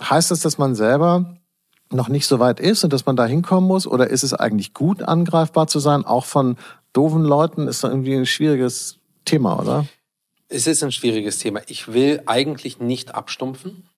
[0.00, 1.36] heißt das, dass man selber
[1.92, 3.86] noch nicht so weit ist und dass man da hinkommen muss?
[3.86, 6.04] Oder ist es eigentlich gut, angreifbar zu sein?
[6.04, 6.56] Auch von
[6.92, 9.86] doofen Leuten ist das irgendwie ein schwieriges Thema, oder?
[10.48, 11.60] Es ist ein schwieriges Thema.
[11.66, 13.88] Ich will eigentlich nicht abstumpfen.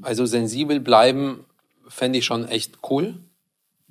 [0.00, 1.44] Also sensibel bleiben
[1.88, 3.18] fände ich schon echt cool.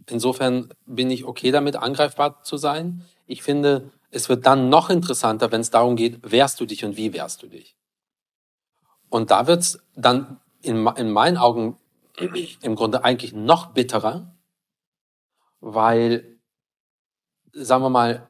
[0.10, 3.04] Insofern bin ich okay damit, angreifbar zu sein.
[3.26, 6.96] Ich finde, es wird dann noch interessanter, wenn es darum geht, wehrst du dich und
[6.98, 7.76] wie wehrst du dich.
[9.10, 11.78] Und da wird es dann in, in meinen Augen
[12.62, 14.36] im Grunde eigentlich noch bitterer,
[15.60, 16.40] weil,
[17.54, 18.28] sagen wir mal,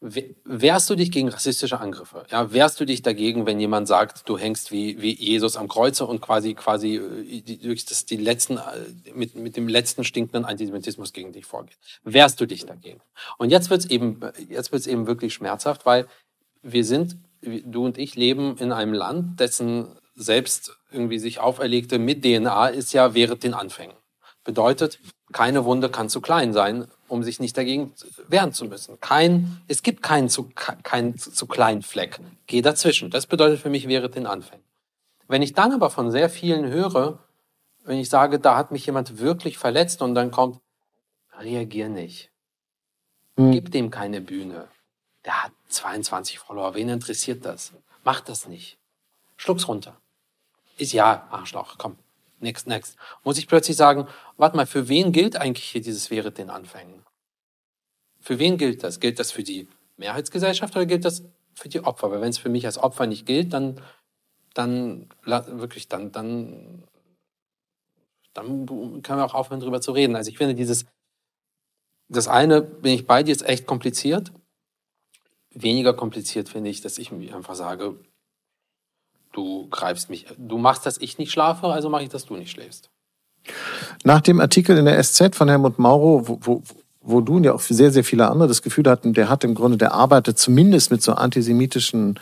[0.00, 2.24] wehrst du dich gegen rassistische Angriffe?
[2.30, 6.06] Ja, wehrst du dich dagegen, wenn jemand sagt, du hängst wie, wie Jesus am Kreuze
[6.06, 11.12] und quasi, quasi äh, durch das, die letzten, äh, mit, mit dem letzten stinkenden Antisemitismus
[11.12, 11.78] gegen dich vorgeht?
[12.04, 13.00] Wehrst du dich dagegen?
[13.38, 16.06] Und jetzt wird's eben, jetzt wird's eben wirklich schmerzhaft, weil
[16.62, 22.22] wir sind, du und ich leben in einem Land, dessen selbst irgendwie sich auferlegte mit
[22.24, 23.96] DNA ist ja während den Anfängen.
[24.44, 24.98] Bedeutet,
[25.32, 27.92] keine Wunde kann zu klein sein, um sich nicht dagegen
[28.28, 28.98] wehren zu müssen.
[29.00, 32.18] Kein, es gibt keinen zu, keinen zu kleinen Fleck.
[32.46, 33.10] Geh dazwischen.
[33.10, 34.64] Das bedeutet für mich während den Anfängen.
[35.28, 37.18] Wenn ich dann aber von sehr vielen höre,
[37.84, 40.60] wenn ich sage, da hat mich jemand wirklich verletzt und dann kommt,
[41.38, 42.30] reagier nicht.
[43.36, 43.52] Hm.
[43.52, 44.68] Gib dem keine Bühne.
[45.24, 46.74] Der hat 22 Follower.
[46.74, 47.72] Wen interessiert das?
[48.02, 48.78] Mach das nicht.
[49.36, 50.00] Schluck's runter
[50.78, 51.96] ist ja Arschloch, komm,
[52.40, 52.96] next, next.
[53.24, 57.04] Muss ich plötzlich sagen, warte mal, für wen gilt eigentlich hier dieses wäre den Anfängen?
[58.20, 59.00] Für wen gilt das?
[59.00, 62.10] Gilt das für die Mehrheitsgesellschaft oder gilt das für die Opfer?
[62.10, 63.80] Weil wenn es für mich als Opfer nicht gilt, dann,
[64.54, 66.84] dann wirklich, dann, dann,
[68.34, 70.16] dann können wir auch aufhören, drüber zu reden.
[70.16, 70.86] Also ich finde dieses,
[72.08, 74.32] das eine, bin ich bei dir, ist echt kompliziert.
[75.50, 77.98] Weniger kompliziert finde ich, dass ich mir einfach sage,
[79.38, 82.50] du greifst mich, du machst, dass ich nicht schlafe, also mache ich, dass du nicht
[82.50, 82.90] schläfst.
[84.04, 86.62] Nach dem Artikel in der SZ von Helmut Mauro, wo, wo,
[87.00, 89.54] wo du und ja auch sehr, sehr viele andere das Gefühl hatten, der hat im
[89.54, 92.18] Grunde, der arbeitet zumindest mit so antisemitischen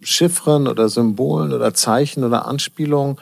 [0.00, 3.18] Chiffren oder Symbolen oder Zeichen oder Anspielungen.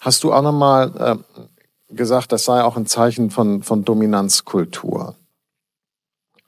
[0.00, 5.14] Hast du auch nochmal äh, gesagt, das sei auch ein Zeichen von, von Dominanzkultur.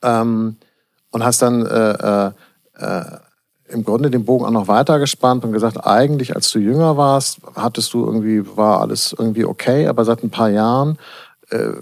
[0.03, 0.57] Ähm,
[1.11, 2.33] und hast dann äh, äh,
[2.79, 3.19] äh
[3.71, 7.39] im Grunde den Bogen auch noch weiter gespannt und gesagt, eigentlich als du jünger warst,
[7.55, 10.99] hattest du irgendwie, war alles irgendwie okay, aber seit ein paar Jahren
[11.51, 11.73] äh,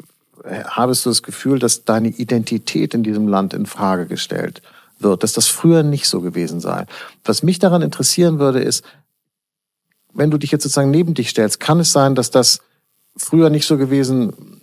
[0.64, 4.62] habest du das Gefühl, dass deine Identität in diesem Land in Frage gestellt
[4.98, 6.86] wird, dass das früher nicht so gewesen sei.
[7.24, 8.84] Was mich daran interessieren würde, ist,
[10.12, 12.60] wenn du dich jetzt sozusagen neben dich stellst, kann es sein, dass das
[13.16, 14.57] früher nicht so gewesen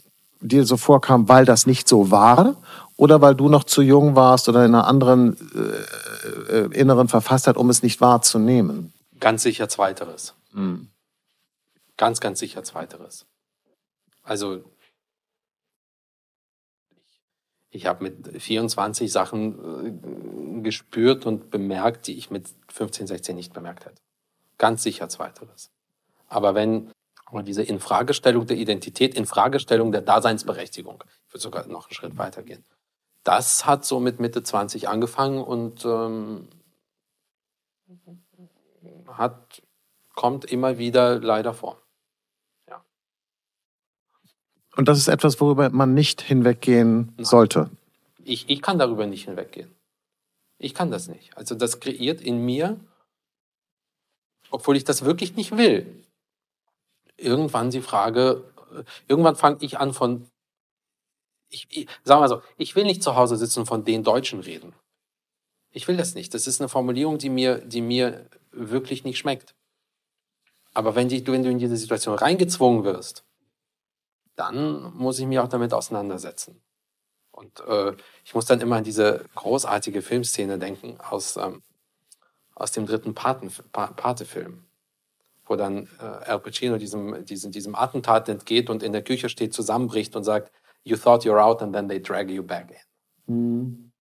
[0.46, 2.56] dir so vorkam, weil das nicht so war?
[2.98, 5.38] Oder weil du noch zu jung warst oder in einer anderen
[6.50, 8.94] äh, äh, inneren Verfasstheit, um es nicht wahrzunehmen?
[9.20, 10.34] Ganz sicher Zweiteres.
[10.54, 10.90] Mhm.
[11.98, 13.26] Ganz, ganz sicher Zweiteres.
[14.24, 14.64] Also
[17.70, 23.54] ich habe mit 24 Sachen äh, gespürt und bemerkt, die ich mit 15, 16 nicht
[23.54, 24.02] bemerkt hätte.
[24.58, 25.70] Ganz sicher Zweiteres.
[26.28, 26.92] Aber wenn
[27.44, 32.64] diese Infragestellung der Identität, Infragestellung der Daseinsberechtigung, ich würde sogar noch einen Schritt weitergehen,
[33.24, 36.48] das hat so mit Mitte 20 angefangen und ähm,
[39.08, 39.62] hat,
[40.14, 41.82] kommt immer wieder leider vor.
[42.70, 42.84] Ja.
[44.76, 47.26] Und das ist etwas, worüber man nicht hinweggehen Nein.
[47.26, 47.70] sollte.
[48.24, 49.74] Ich, ich kann darüber nicht hinweggehen.
[50.58, 51.36] Ich kann das nicht.
[51.36, 52.80] Also das kreiert in mir,
[54.52, 56.05] obwohl ich das wirklich nicht will,
[57.18, 58.44] irgendwann die Frage,
[58.74, 60.30] äh, irgendwann fange ich an von,
[61.50, 64.40] ich, ich, sagen wir so, ich will nicht zu Hause sitzen und von den Deutschen
[64.40, 64.74] reden.
[65.72, 66.34] Ich will das nicht.
[66.34, 69.56] Das ist eine Formulierung, die mir, die mir wirklich nicht schmeckt.
[70.74, 73.24] Aber wenn, die, wenn du in diese Situation reingezwungen wirst,
[74.36, 76.62] dann muss ich mich auch damit auseinandersetzen.
[77.32, 77.94] Und äh,
[78.24, 81.62] ich muss dann immer an diese großartige Filmszene denken aus, ähm,
[82.56, 84.65] aus dem dritten Pate-Film
[85.46, 89.54] wo dann äh, Al Pacino diesem, diesem, diesem Attentat entgeht und in der Küche steht,
[89.54, 90.52] zusammenbricht und sagt,
[90.84, 92.72] you thought you're out and then they drag you back
[93.28, 93.36] in.
[93.36, 93.92] Mhm.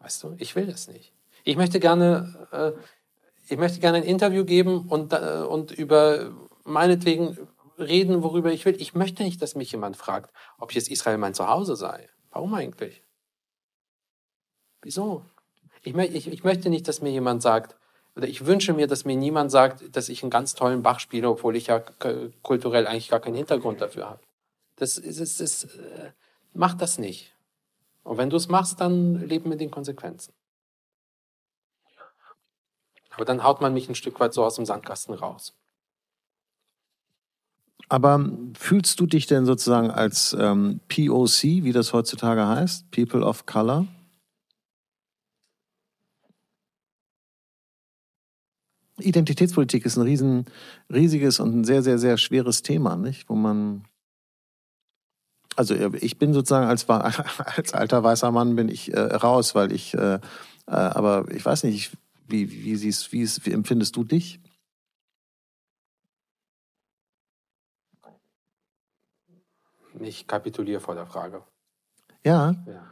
[0.00, 1.12] Weißt du, ich will das nicht.
[1.44, 2.72] Ich möchte gerne, äh,
[3.48, 6.32] ich möchte gerne ein Interview geben und, äh, und über
[6.64, 7.38] meinetwegen
[7.78, 8.80] reden, worüber ich will.
[8.80, 12.08] Ich möchte nicht, dass mich jemand fragt, ob jetzt Israel mein Zuhause sei.
[12.30, 13.02] Warum eigentlich?
[14.82, 15.24] Wieso?
[15.82, 17.76] Ich, ich, ich möchte nicht, dass mir jemand sagt,
[18.16, 21.28] oder ich wünsche mir, dass mir niemand sagt, dass ich einen ganz tollen Bach spiele,
[21.28, 21.82] obwohl ich ja
[22.42, 24.20] kulturell eigentlich gar keinen Hintergrund dafür habe.
[24.76, 26.12] Das ist, ist, ist äh,
[26.54, 27.34] mach das nicht.
[28.04, 30.32] Und wenn du es machst, dann leben mit den Konsequenzen.
[33.10, 35.54] Aber dann haut man mich ein Stück weit so aus dem Sandkasten raus.
[37.88, 43.46] Aber fühlst du dich denn sozusagen als ähm, POC, wie das heutzutage heißt, People of
[43.46, 43.86] Color?
[48.98, 50.46] Identitätspolitik ist ein riesen,
[50.92, 53.28] riesiges und ein sehr, sehr, sehr schweres Thema, nicht?
[53.28, 53.84] Wo man
[55.56, 59.94] also ich bin sozusagen als, als alter weißer Mann bin ich äh, raus, weil ich,
[59.94, 60.20] äh, äh,
[60.66, 61.96] aber ich weiß nicht,
[62.28, 64.40] wie, wie, siehst, wie, ist, wie empfindest du dich?
[70.00, 71.42] Ich kapituliere vor der Frage.
[72.22, 72.54] Ja.
[72.66, 72.86] ja.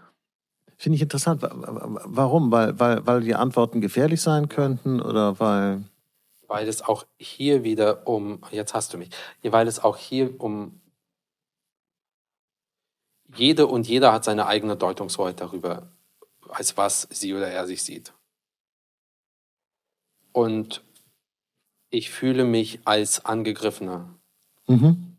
[0.79, 1.43] Finde ich interessant.
[1.43, 2.51] Warum?
[2.51, 5.85] Weil, weil, weil die Antworten gefährlich sein könnten oder weil
[6.55, 9.11] weil es auch hier wieder um, jetzt hast du mich,
[9.43, 10.81] weil es auch hier um,
[13.35, 15.89] jede und jeder hat seine eigene Deutungshoheit darüber,
[16.49, 18.13] als was sie oder er sich sieht.
[20.31, 20.85] Und
[21.91, 24.09] ich fühle mich als Angegriffener.
[24.69, 25.17] Mhm.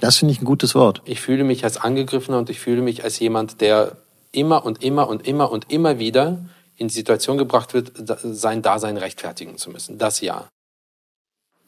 [0.00, 1.00] Das finde ich ein gutes Wort.
[1.06, 3.96] Ich fühle mich als Angegriffener und ich fühle mich als jemand, der
[4.32, 6.44] immer und immer und immer und immer wieder
[6.76, 9.98] in die Situation gebracht wird, sein Dasein rechtfertigen zu müssen.
[9.98, 10.48] Das ja.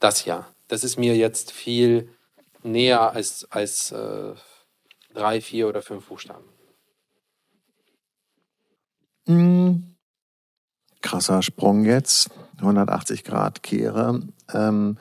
[0.01, 0.47] Das ja.
[0.69, 2.11] Das ist mir jetzt viel
[2.63, 4.35] näher als, als äh,
[5.15, 6.45] drei, vier oder fünf Buchstaben.
[9.27, 9.95] Mhm.
[11.01, 12.31] Krasser Sprung jetzt.
[12.59, 14.21] 180 Grad Kehre.
[14.53, 14.99] Ähm,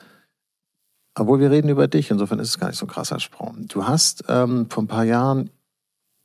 [1.14, 3.66] obwohl wir reden über dich, insofern ist es gar nicht so ein krasser Sprung.
[3.66, 5.50] Du hast ähm, vor ein paar Jahren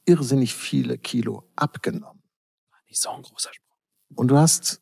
[0.05, 2.21] irrsinnig viele Kilo abgenommen.
[2.87, 3.72] Nicht so ein großer Sprung.
[4.15, 4.81] Und du hast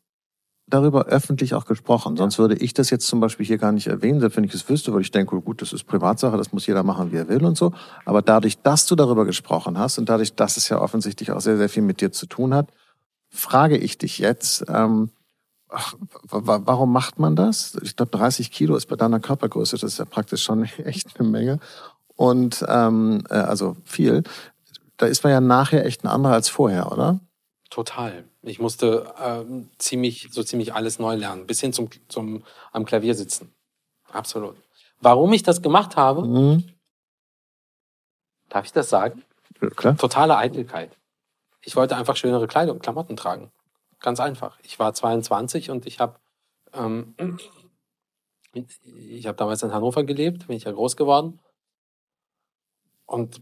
[0.66, 2.16] darüber öffentlich auch gesprochen.
[2.16, 4.68] Sonst würde ich das jetzt zum Beispiel hier gar nicht erwähnen, selbst wenn ich es
[4.68, 7.44] wüsste, weil ich denke, gut, das ist Privatsache, das muss jeder machen, wie er will
[7.44, 7.72] und so.
[8.04, 11.56] Aber dadurch, dass du darüber gesprochen hast und dadurch, dass es ja offensichtlich auch sehr,
[11.56, 12.70] sehr viel mit dir zu tun hat,
[13.28, 15.10] frage ich dich jetzt, ähm,
[15.68, 15.94] ach,
[16.28, 17.76] warum macht man das?
[17.82, 21.28] Ich glaube, 30 Kilo ist bei deiner Körpergröße, das ist ja praktisch schon echt eine
[21.28, 21.58] Menge.
[22.14, 24.22] Und ähm, äh, also viel.
[24.96, 27.20] Da ist man ja nachher echt ein anderer als vorher, oder?
[27.72, 28.28] Total.
[28.42, 29.46] Ich musste äh,
[29.78, 33.54] ziemlich, so ziemlich alles neu lernen, bis hin zum, zum am Klavier sitzen.
[34.10, 34.56] Absolut.
[35.00, 36.68] Warum ich das gemacht habe, mhm.
[38.50, 39.24] darf ich das sagen?
[39.62, 39.96] Ja, klar.
[39.96, 40.98] Totale Eitelkeit.
[41.62, 43.50] Ich wollte einfach schönere Kleidung, Klamotten tragen.
[44.00, 44.58] Ganz einfach.
[44.62, 46.18] Ich war 22 und ich habe
[46.74, 47.14] ähm,
[48.52, 51.40] ich habe damals in Hannover gelebt, bin ich ja groß geworden.
[53.06, 53.40] Und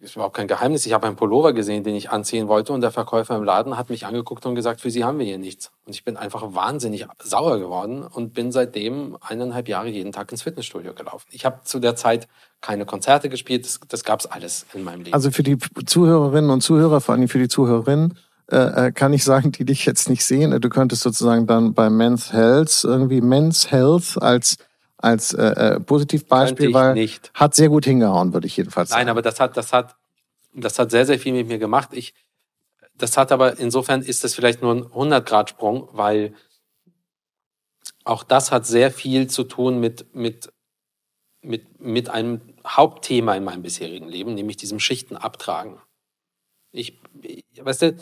[0.00, 0.86] ist überhaupt kein Geheimnis.
[0.86, 3.90] Ich habe einen Pullover gesehen, den ich anziehen wollte und der Verkäufer im Laden hat
[3.90, 5.70] mich angeguckt und gesagt, für Sie haben wir hier nichts.
[5.86, 10.42] Und ich bin einfach wahnsinnig sauer geworden und bin seitdem eineinhalb Jahre jeden Tag ins
[10.42, 11.26] Fitnessstudio gelaufen.
[11.30, 12.28] Ich habe zu der Zeit
[12.60, 15.14] keine Konzerte gespielt, das, das gab es alles in meinem Leben.
[15.14, 18.18] Also für die Zuhörerinnen und Zuhörer, vor allem für die Zuhörerinnen,
[18.50, 20.58] äh, äh, kann ich sagen, die dich jetzt nicht sehen.
[20.60, 24.56] Du könntest sozusagen dann bei Men's Health irgendwie Men's Health als
[25.02, 27.30] als äh, äh, Positivbeispiel, weil nicht.
[27.34, 29.00] hat sehr gut hingehauen, würde ich jedenfalls sagen.
[29.00, 29.96] Nein, aber das hat, das hat,
[30.52, 31.90] das hat sehr, sehr viel mit mir gemacht.
[31.92, 32.14] Ich,
[32.94, 36.34] das hat aber, insofern ist das vielleicht nur ein 100-Grad-Sprung, weil
[38.04, 40.52] auch das hat sehr viel zu tun mit, mit,
[41.40, 45.78] mit, mit einem Hauptthema in meinem bisherigen Leben, nämlich diesem Schichten abtragen.
[46.72, 47.00] Ich,
[47.58, 47.96] weißt du,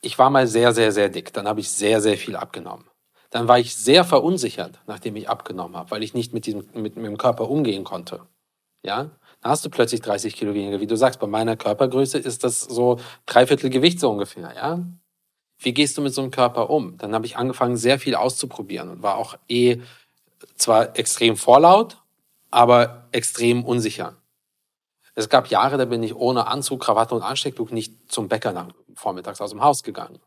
[0.00, 1.32] ich war mal sehr, sehr, sehr dick.
[1.32, 2.89] Dann habe ich sehr, sehr viel abgenommen
[3.30, 6.96] dann war ich sehr verunsichert, nachdem ich abgenommen habe, weil ich nicht mit diesem mit,
[6.96, 8.26] mit dem Körper umgehen konnte.
[8.82, 9.10] Ja,
[9.40, 10.80] dann hast du plötzlich 30 Kilo weniger.
[10.80, 14.52] Wie du sagst, bei meiner Körpergröße ist das so dreiviertel Gewicht so ungefähr.
[14.54, 14.84] Ja,
[15.58, 16.96] wie gehst du mit so einem Körper um?
[16.98, 19.80] Dann habe ich angefangen, sehr viel auszuprobieren und war auch eh
[20.56, 21.98] zwar extrem vorlaut,
[22.50, 24.16] aber extrem unsicher.
[25.14, 28.68] Es gab Jahre, da bin ich ohne Anzug, Krawatte und Anstecktuch nicht zum Bäcker nach,
[28.94, 30.18] vormittags aus dem Haus gegangen.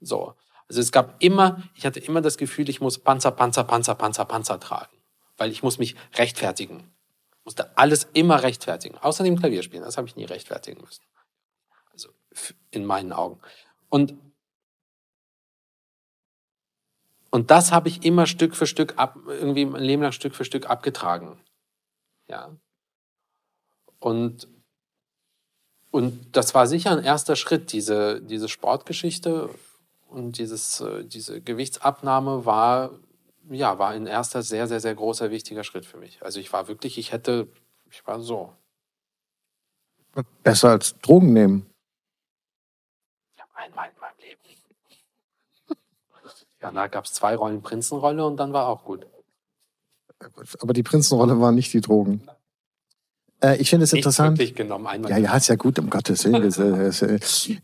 [0.00, 0.34] So.
[0.68, 4.26] Also es gab immer, ich hatte immer das Gefühl, ich muss Panzer, Panzer, Panzer, Panzer,
[4.26, 4.94] Panzer tragen.
[5.38, 6.92] Weil ich muss mich rechtfertigen.
[7.38, 8.98] Ich musste alles immer rechtfertigen.
[8.98, 11.02] Außerdem Klavier spielen, das habe ich nie rechtfertigen müssen.
[11.92, 12.10] Also
[12.70, 13.40] in meinen Augen.
[13.88, 14.14] Und,
[17.30, 20.44] und das habe ich immer Stück für Stück ab, irgendwie mein Leben lang Stück für
[20.44, 21.40] Stück abgetragen.
[22.26, 22.54] Ja.
[24.00, 24.48] Und,
[25.90, 29.48] und das war sicher ein erster Schritt, diese, diese Sportgeschichte
[30.08, 32.90] und dieses, äh, diese Gewichtsabnahme war,
[33.50, 36.22] ja, war ein erster sehr, sehr, sehr großer, wichtiger Schritt für mich.
[36.22, 37.48] Also ich war wirklich, ich hätte,
[37.90, 38.52] ich war so.
[40.42, 41.66] Besser als Drogen nehmen.
[43.38, 44.40] Ja, einmal in meinem Leben.
[46.60, 49.06] Ja, da gab es zwei Rollen Prinzenrolle und dann war auch gut.
[50.58, 52.28] Aber die Prinzenrolle war nicht die Drogen.
[53.40, 54.38] Äh, ich finde es interessant.
[54.56, 56.52] Genommen, ja, ja, ist ja gut, um Gottes Willen.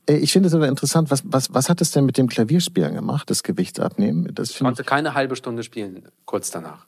[0.06, 2.94] Äh, ich finde es aber interessant, was, was, was hat es denn mit dem Klavierspielen
[2.94, 4.32] gemacht, das Gewicht abnehmen?
[4.34, 6.86] Das ich konnte keine halbe Stunde spielen, kurz danach.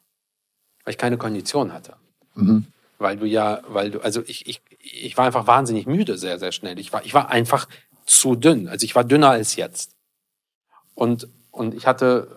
[0.84, 1.94] Weil ich keine Kondition hatte.
[2.34, 2.66] Mhm.
[2.98, 6.52] Weil du ja, weil du, also ich, ich, ich war einfach wahnsinnig müde sehr, sehr
[6.52, 6.78] schnell.
[6.78, 7.68] Ich war, ich war einfach
[8.06, 8.68] zu dünn.
[8.68, 9.96] Also ich war dünner als jetzt.
[10.94, 12.28] Und, und ich hatte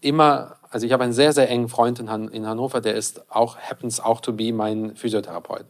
[0.00, 3.30] immer, also ich habe einen sehr, sehr engen Freund in, Han in Hannover, der ist
[3.30, 5.66] auch, happens auch to be mein Physiotherapeut.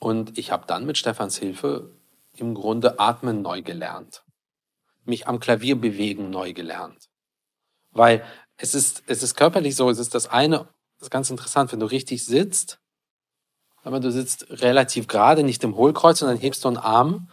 [0.00, 1.90] Und ich habe dann mit Stefans Hilfe
[2.34, 4.24] im Grunde Atmen neu gelernt.
[5.04, 7.10] Mich am Klavier bewegen neu gelernt.
[7.92, 8.24] Weil
[8.56, 11.80] es ist, es ist körperlich so, es ist das eine, das ist ganz interessant, wenn
[11.80, 12.80] du richtig sitzt,
[13.82, 17.30] aber du sitzt relativ gerade, nicht im Hohlkreuz, dann hebst du einen Arm,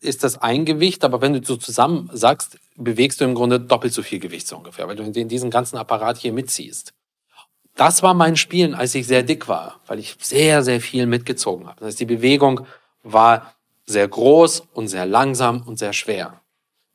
[0.00, 3.92] ist das ein Gewicht, aber wenn du so zusammen sagst, bewegst du im Grunde doppelt
[3.92, 6.94] so viel Gewicht so ungefähr, weil du in diesen ganzen Apparat hier mitziehst.
[7.78, 11.68] Das war mein Spielen, als ich sehr dick war, weil ich sehr, sehr viel mitgezogen
[11.68, 11.78] habe.
[11.78, 12.66] Das heißt, die Bewegung
[13.04, 13.54] war
[13.86, 16.40] sehr groß und sehr langsam und sehr schwer.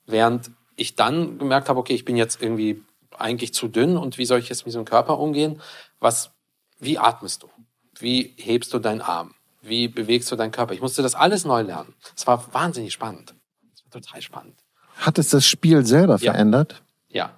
[0.05, 2.83] Während ich dann gemerkt habe, okay, ich bin jetzt irgendwie
[3.17, 5.61] eigentlich zu dünn und wie soll ich jetzt mit so einem Körper umgehen?
[6.01, 6.31] Was,
[6.79, 7.49] wie atmest du?
[7.97, 9.35] Wie hebst du deinen Arm?
[9.61, 10.73] Wie bewegst du deinen Körper?
[10.73, 11.93] Ich musste das alles neu lernen.
[12.13, 13.33] Es war wahnsinnig spannend.
[13.73, 14.59] Es war total spannend.
[14.97, 16.33] Hat es das Spiel selber ja.
[16.33, 16.83] verändert?
[17.07, 17.37] Ja,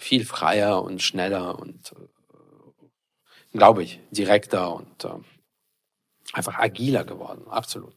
[0.00, 5.08] viel freier und schneller und, äh, glaube ich, direkter und äh,
[6.32, 7.42] einfach agiler geworden.
[7.48, 7.94] Absolut.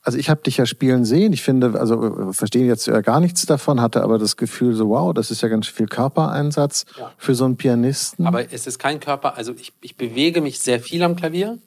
[0.00, 1.32] Also ich habe dich ja spielen sehen.
[1.32, 4.88] Ich finde, also äh, verstehe jetzt ja gar nichts davon, hatte aber das Gefühl so,
[4.88, 7.12] wow, das ist ja ganz viel Körpereinsatz ja.
[7.18, 8.26] für so einen Pianisten.
[8.26, 11.58] Aber es ist kein Körper, also ich, ich bewege mich sehr viel am Klavier,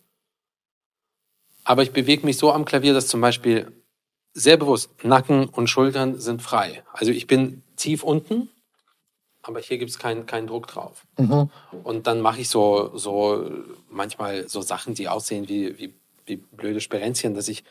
[1.63, 3.71] aber ich bewege mich so am Klavier, dass zum Beispiel
[4.33, 6.83] sehr bewusst Nacken und Schultern sind frei.
[6.93, 8.49] Also ich bin tief unten
[9.47, 11.05] aber hier gibt es keinen keinen Druck drauf.
[11.17, 11.49] Mhm.
[11.83, 13.49] Und dann mache ich so, so
[13.89, 15.93] manchmal so Sachen, die aussehen wie, wie,
[16.25, 17.63] wie blöde Sperenzchen, dass ich,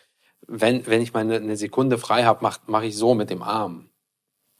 [0.47, 3.43] wenn, wenn ich mal eine, eine Sekunde frei habe, mache mach ich so mit dem
[3.43, 3.89] Arm.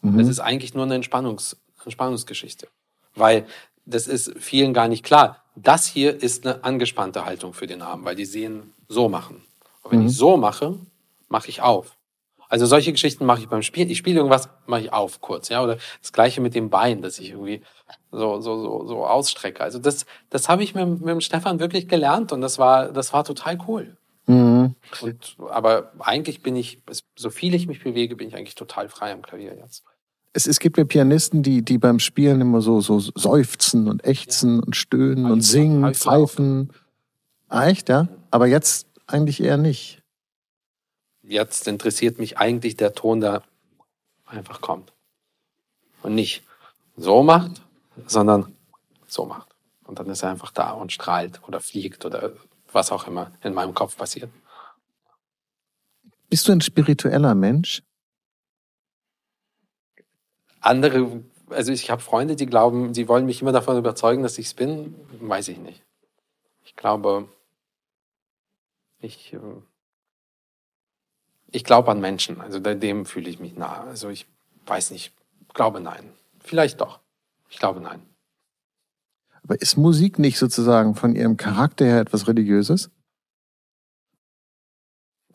[0.03, 0.19] Mhm.
[0.19, 2.69] Das ist eigentlich nur eine Entspannungs, Entspannungsgeschichte.
[3.15, 3.47] Weil
[3.87, 5.43] das ist vielen gar nicht klar.
[5.55, 9.43] Das hier ist eine angespannte Haltung für den Arm, weil die sehen so machen.
[9.83, 10.07] Und wenn mhm.
[10.09, 10.79] ich so mache,
[11.29, 11.96] mache ich auf.
[12.49, 13.91] Also solche Geschichten mache ich beim Spielen.
[13.91, 15.63] Ich spiele irgendwas, mache ich auf kurz, ja.
[15.63, 17.63] Oder das gleiche mit dem Bein, dass ich irgendwie
[18.13, 19.63] so, so, so, so ausstrecke.
[19.63, 23.13] Also das, das habe ich mit, mit dem Stefan wirklich gelernt und das war, das
[23.13, 23.97] war total cool.
[24.27, 24.75] Mhm.
[25.01, 26.83] Und, aber eigentlich bin ich,
[27.15, 29.85] so viel ich mich bewege, bin ich eigentlich total frei am Klavier jetzt.
[30.33, 34.57] Es, es gibt ja Pianisten, die, die beim Spielen immer so, so seufzen und ächzen
[34.57, 34.63] ja.
[34.65, 36.73] und stöhnen und singen, pfeifen.
[37.49, 38.09] Ah, echt, ja?
[38.31, 39.96] Aber jetzt eigentlich eher nicht.
[41.29, 43.43] Jetzt interessiert mich eigentlich der Ton, der
[44.27, 44.93] einfach kommt.
[46.03, 46.45] Und nicht
[46.97, 47.63] so macht,
[48.07, 48.55] sondern
[49.09, 49.49] so macht.
[49.85, 52.33] Und dann ist er einfach da und strahlt oder fliegt oder
[52.71, 54.31] was auch immer in meinem Kopf passiert.
[56.29, 57.83] Bist du ein spiritueller Mensch?
[60.61, 64.47] Andere, also ich habe Freunde, die glauben, die wollen mich immer davon überzeugen, dass ich
[64.47, 64.95] es bin.
[65.21, 65.83] Weiß ich nicht.
[66.65, 67.29] Ich glaube,
[68.99, 69.39] ich, äh,
[71.53, 72.41] ich glaube an Menschen.
[72.41, 73.85] Also dem fühle ich mich nah.
[73.85, 74.27] Also ich
[74.67, 75.13] weiß nicht.
[75.55, 76.13] Glaube nein.
[76.41, 77.01] Vielleicht doch.
[77.49, 78.03] Ich glaube nein.
[79.43, 82.91] Aber ist Musik nicht sozusagen von ihrem Charakter her etwas Religiöses?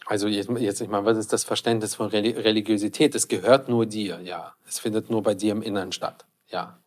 [0.05, 3.15] Also jetzt, jetzt ich meine, was ist das Verständnis von Religiosität?
[3.15, 4.53] Es gehört nur dir, ja.
[4.67, 6.77] Es findet nur bei dir im Inneren statt, ja.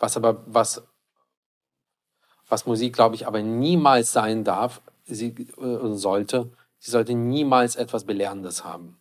[0.00, 0.82] Was aber, was,
[2.48, 6.50] was Musik, glaube ich, aber niemals sein darf, sie äh, sollte,
[6.84, 9.00] sie sollte niemals etwas Belehrendes haben.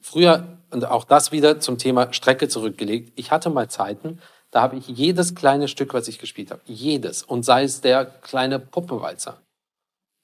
[0.00, 4.20] Früher, und auch das wieder zum Thema Strecke zurückgelegt, ich hatte mal Zeiten,
[4.52, 8.04] da habe ich jedes kleine Stück, was ich gespielt habe, jedes, und sei es der
[8.04, 9.42] kleine Puppenwalzer,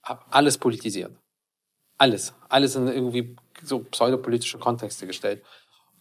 [0.05, 1.11] habe alles politisiert.
[1.99, 2.33] Alles.
[2.49, 5.45] Alles in irgendwie so pseudopolitische Kontexte gestellt.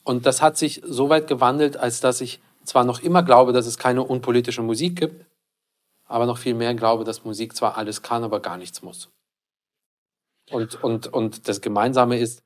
[0.03, 3.65] Und das hat sich so weit gewandelt, als dass ich zwar noch immer glaube, dass
[3.65, 5.25] es keine unpolitische Musik gibt,
[6.05, 9.09] aber noch viel mehr glaube, dass Musik zwar alles kann, aber gar nichts muss.
[10.51, 12.43] Und, und, und das Gemeinsame ist,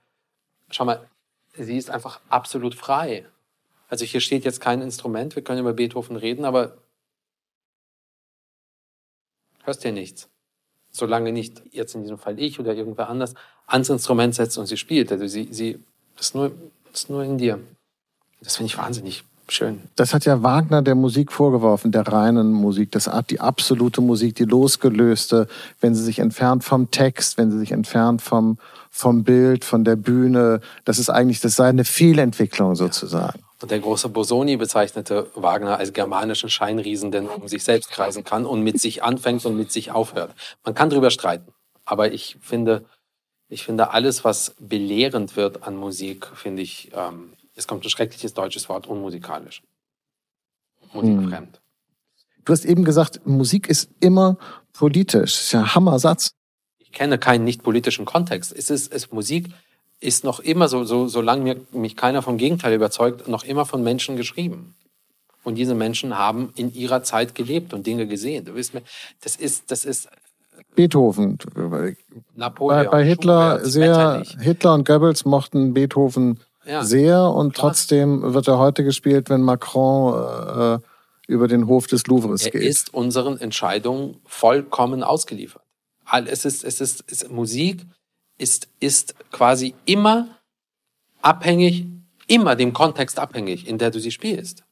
[0.70, 1.10] schau mal,
[1.54, 3.26] sie ist einfach absolut frei.
[3.88, 6.78] Also hier steht jetzt kein Instrument, wir können über Beethoven reden, aber
[9.64, 10.30] hörst dir nichts.
[10.92, 13.34] Solange nicht jetzt in diesem Fall ich oder irgendwer anders
[13.68, 15.12] ans Instrument setzt und sie spielt.
[15.12, 15.84] Also sie, sie,
[16.16, 16.52] das ist nur,
[16.92, 17.60] das ist nur in dir.
[18.42, 19.82] Das finde ich wahnsinnig schön.
[19.96, 24.46] Das hat ja Wagner der Musik vorgeworfen, der reinen Musik, das die absolute Musik, die
[24.46, 25.48] losgelöste,
[25.82, 28.58] wenn sie sich entfernt vom Text, wenn sie sich entfernt vom,
[28.90, 30.62] vom Bild, von der Bühne.
[30.84, 33.40] Das ist eigentlich, das sei eine Fehlentwicklung sozusagen.
[33.62, 38.46] Und der große Bosoni bezeichnete Wagner als germanischen Scheinriesen, der um sich selbst kreisen kann
[38.46, 40.32] und mit sich anfängt und mit sich aufhört.
[40.64, 41.54] Man kann darüber streiten,
[41.86, 42.86] aber ich finde,
[43.48, 48.34] ich finde alles, was belehrend wird an Musik, finde ich, ähm, es kommt ein schreckliches
[48.34, 49.64] deutsches Wort, unmusikalisch.
[50.94, 51.56] Musikfremd.
[51.56, 51.62] Hm.
[52.44, 54.38] Du hast eben gesagt, Musik ist immer
[54.74, 55.34] politisch.
[55.34, 56.36] Das ist ja ein Hammersatz.
[56.78, 58.54] Ich kenne keinen nicht politischen Kontext.
[58.56, 59.48] Es ist, es, Musik
[60.00, 63.84] ist noch immer, so, so, solange mir, mich keiner vom Gegenteil überzeugt, noch immer von
[63.84, 64.76] Menschen geschrieben.
[65.44, 68.46] Und diese Menschen haben in ihrer Zeit gelebt und Dinge gesehen.
[68.46, 68.82] Du wirst mir,
[69.22, 70.10] das ist, das ist.
[70.76, 71.38] Beethoven.
[72.36, 72.86] Napoleon.
[72.86, 77.70] Bei, bei Hitler Schubert, sehr, Hitler und Goebbels mochten Beethoven ja, sehr und klar.
[77.70, 80.80] trotzdem wird er heute gespielt, wenn Macron äh,
[81.28, 82.62] über den Hof des Louvres er geht.
[82.62, 85.62] Er ist unseren Entscheidungen vollkommen ausgeliefert.
[86.28, 87.86] Es ist, es ist, es ist Musik
[88.38, 90.28] ist, ist quasi immer
[91.22, 91.86] abhängig,
[92.28, 94.64] immer dem Kontext abhängig, in der du sie spielst.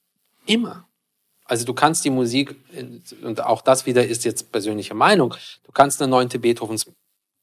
[0.45, 0.87] Immer.
[1.45, 2.55] Also du kannst die Musik,
[3.21, 6.89] und auch das wieder ist jetzt persönliche Meinung, du kannst eine neunte Beethovens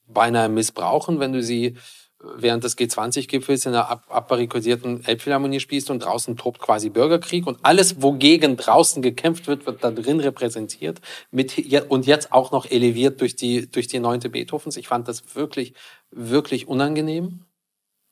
[0.06, 1.76] beinahe missbrauchen, wenn du sie
[2.22, 7.58] während des G20-Gipfels in einer ab abbarrikadierten Elbphilharmonie spielst und draußen tobt quasi Bürgerkrieg und
[7.62, 11.00] alles, wogegen draußen gekämpft wird, wird da drin repräsentiert
[11.30, 11.56] mit,
[11.88, 14.76] und jetzt auch noch eleviert durch die, durch die neunte Beethovens.
[14.76, 15.74] Ich fand das wirklich,
[16.10, 17.44] wirklich unangenehm,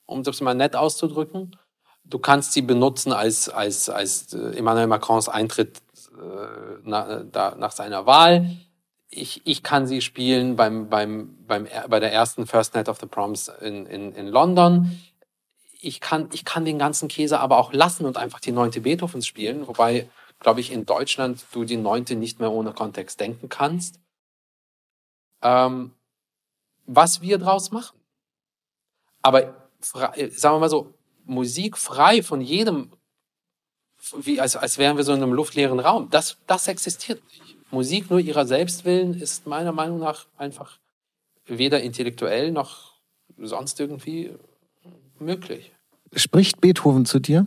[0.07, 1.57] um das mal nett auszudrücken.
[2.05, 5.83] Du kannst sie benutzen als, als, als äh, Emmanuel Macrons Eintritt
[6.13, 8.57] äh, nach, da, nach seiner Wahl
[9.11, 13.07] ich, ich kann sie spielen beim, beim, beim, bei der ersten First Night of the
[13.07, 15.01] Proms in, in, in London.
[15.81, 19.27] Ich kann, ich kann den ganzen Käse aber auch lassen und einfach die neunte Beethovens
[19.27, 20.09] spielen, wobei,
[20.41, 24.01] glaube ich, in Deutschland du die neunte nicht mehr ohne Kontext denken kannst.
[25.41, 25.93] Ähm,
[26.85, 27.99] was wir draus machen.
[29.23, 30.93] Aber frei, sagen wir mal so,
[31.25, 32.93] Musik frei von jedem,
[34.17, 37.48] wie, als, als wären wir so in einem luftleeren Raum, das, das existiert nicht.
[37.71, 40.79] Musik nur ihrer selbst willen ist meiner Meinung nach einfach
[41.47, 42.95] weder intellektuell noch
[43.37, 44.31] sonst irgendwie
[45.19, 45.73] möglich.
[46.15, 47.47] Spricht Beethoven zu dir?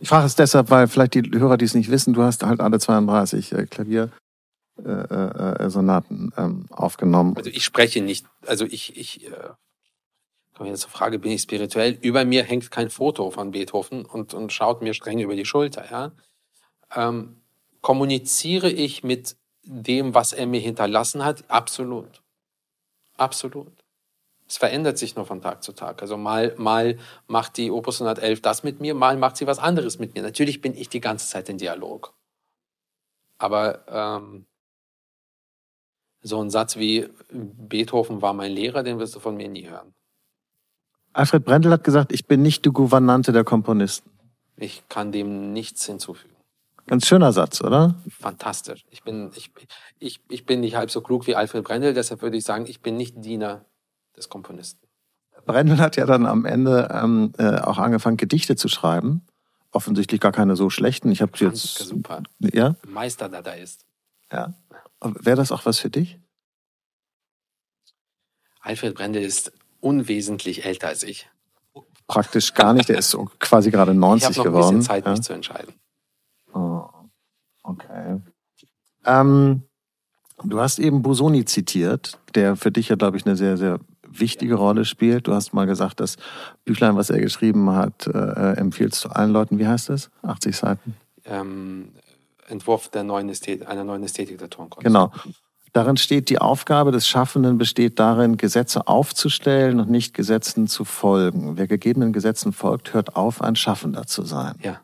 [0.00, 2.60] Ich frage es deshalb, weil vielleicht die Hörer, die es nicht wissen, du hast halt
[2.60, 7.36] alle 32 äh, Klaviersonaten äh, äh, ähm, aufgenommen.
[7.36, 9.30] Also ich spreche nicht, also ich, ich
[10.54, 11.98] komme jetzt zur Frage, bin ich spirituell?
[12.00, 15.90] Über mir hängt kein Foto von Beethoven und, und schaut mir streng über die Schulter,
[15.90, 16.12] ja
[16.94, 17.40] ähm,
[17.80, 21.44] kommuniziere ich mit dem, was er mir hinterlassen hat?
[21.50, 22.22] Absolut.
[23.16, 23.72] Absolut.
[24.48, 26.02] Es verändert sich nur von Tag zu Tag.
[26.02, 29.98] Also mal, mal macht die Opus 111 das mit mir, mal macht sie was anderes
[29.98, 30.22] mit mir.
[30.22, 32.12] Natürlich bin ich die ganze Zeit in Dialog.
[33.38, 34.46] Aber ähm,
[36.22, 39.94] So ein Satz wie Beethoven war mein Lehrer, den wirst du von mir nie hören.
[41.12, 44.10] Alfred Brendel hat gesagt, ich bin nicht die Gouvernante der Komponisten.
[44.56, 46.31] Ich kann dem nichts hinzufügen.
[46.86, 47.94] Ganz schöner Satz, oder?
[48.08, 48.84] Fantastisch.
[48.90, 49.52] Ich bin, ich,
[49.98, 52.80] ich, ich bin nicht halb so klug wie Alfred Brendel, deshalb würde ich sagen, ich
[52.80, 53.64] bin nicht Diener
[54.16, 54.86] des Komponisten.
[55.46, 59.26] Brendel hat ja dann am Ende ähm, äh, auch angefangen, Gedichte zu schreiben.
[59.70, 61.10] Offensichtlich gar keine so schlechten.
[61.10, 61.78] Ich habe jetzt.
[61.78, 62.22] Super.
[62.38, 62.76] Ja?
[62.86, 63.86] Meister, ist.
[64.30, 64.54] Ja.
[65.00, 66.18] Wäre das auch was für dich?
[68.60, 71.28] Alfred Brendel ist unwesentlich älter als ich.
[72.06, 72.88] Praktisch gar nicht.
[72.88, 74.64] Der ist quasi gerade 90 ich noch geworden.
[74.64, 75.12] Ein bisschen Zeit, ja?
[75.12, 75.74] mich zu entscheiden.
[76.52, 76.84] Oh,
[77.62, 78.20] okay.
[79.04, 79.62] Ähm,
[80.44, 84.54] du hast eben Busoni zitiert, der für dich ja, glaube ich, eine sehr, sehr wichtige
[84.54, 85.26] Rolle spielt.
[85.26, 86.16] Du hast mal gesagt, das
[86.64, 89.58] Büchlein, was er geschrieben hat, äh, empfiehlst du allen Leuten.
[89.58, 90.10] Wie heißt es?
[90.22, 90.94] 80 Seiten?
[91.24, 91.92] Ähm,
[92.48, 94.84] Entwurf der neuen Ästhetik, einer neuen Ästhetik der Tonkunst.
[94.84, 95.12] Genau.
[95.72, 101.56] Darin steht, die Aufgabe des Schaffenden besteht darin, Gesetze aufzustellen und nicht Gesetzen zu folgen.
[101.56, 104.56] Wer gegebenen Gesetzen folgt, hört auf, ein Schaffender zu sein.
[104.62, 104.80] Ja.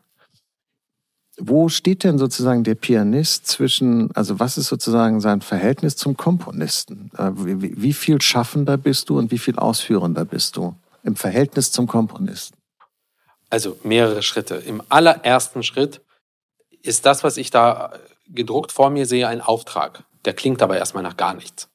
[1.41, 7.11] Wo steht denn sozusagen der Pianist zwischen, also was ist sozusagen sein Verhältnis zum Komponisten?
[7.17, 11.87] Äh, wie, viel Schaffender bist du und wie viel Ausführender bist du im Verhältnis zum
[11.87, 12.57] Komponisten?
[13.49, 14.55] Also mehrere Schritte.
[14.55, 16.01] Im allerersten Schritt
[16.81, 17.93] ist das, was ich da
[18.27, 20.03] gedruckt vor mir sehe, ein Auftrag.
[20.25, 21.69] Der klingt aber erstmal nach gar nichts.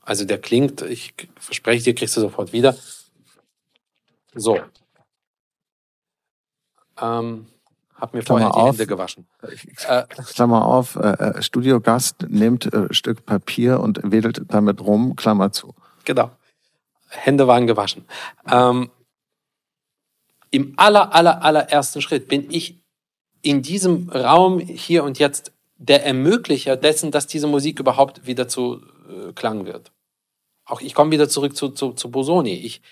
[0.00, 2.76] Also der klingt, ich verspreche dir, kriegst du sofort wieder.
[4.34, 4.60] So.
[7.00, 7.46] Ähm,
[8.02, 9.28] hab mir Klammer vorher die Hände gewaschen.
[9.86, 15.52] Äh, Klammer auf, äh, äh, Studiogast nimmt äh, Stück Papier und wedelt damit rum, Klammer
[15.52, 15.72] zu.
[16.04, 16.32] Genau.
[17.10, 18.04] Hände waren gewaschen.
[18.50, 18.90] Ähm,
[20.50, 22.82] Im aller, aller, allerersten Schritt bin ich
[23.40, 28.82] in diesem Raum hier und jetzt der Ermöglicher dessen, dass diese Musik überhaupt wieder zu
[29.08, 29.92] äh, Klang wird.
[30.64, 32.54] Auch ich komme wieder zurück zu, zu, zu Bosoni.
[32.54, 32.82] Ich,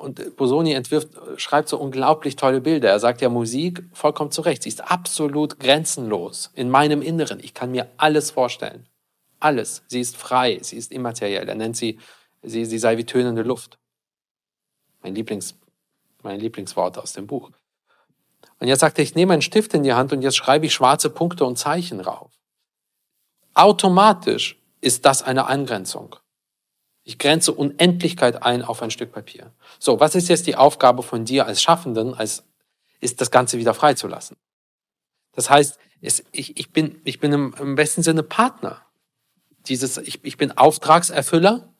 [0.00, 2.88] und Bosoni entwirft, schreibt so unglaublich tolle Bilder.
[2.88, 4.62] Er sagt ja Musik vollkommen zu Recht.
[4.62, 7.38] Sie ist absolut grenzenlos in meinem Inneren.
[7.40, 8.88] Ich kann mir alles vorstellen.
[9.40, 9.82] Alles.
[9.88, 10.58] Sie ist frei.
[10.62, 11.46] Sie ist immateriell.
[11.48, 11.98] Er nennt sie,
[12.42, 13.78] sie, sie sei wie tönende Luft.
[15.02, 15.54] Mein Lieblings,
[16.22, 17.50] mein Lieblingswort aus dem Buch.
[18.58, 20.72] Und jetzt sagt er, ich nehme einen Stift in die Hand und jetzt schreibe ich
[20.72, 22.30] schwarze Punkte und Zeichen rauf.
[23.52, 26.16] Automatisch ist das eine Angrenzung.
[27.02, 29.52] Ich grenze Unendlichkeit ein auf ein Stück Papier.
[29.78, 32.44] So, was ist jetzt die Aufgabe von dir als Schaffenden, als
[33.00, 34.36] ist das Ganze wieder freizulassen?
[35.32, 38.82] Das heißt, es, ich, ich, bin, ich bin im, im besten Sinne Partner.
[39.66, 41.72] Dieses, ich, ich bin Auftragserfüller,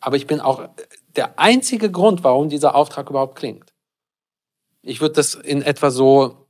[0.00, 0.68] aber ich bin auch
[1.16, 3.72] der einzige Grund, warum dieser Auftrag überhaupt klingt.
[4.82, 6.46] Ich würde das in etwa so,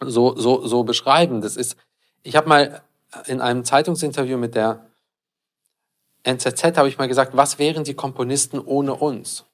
[0.00, 1.40] so, so, so beschreiben.
[1.40, 1.76] Das ist,
[2.22, 2.82] ich habe mal
[3.26, 4.86] in einem Zeitungsinterview mit der
[6.24, 9.44] NZZ habe ich mal gesagt, was wären die Komponisten ohne uns?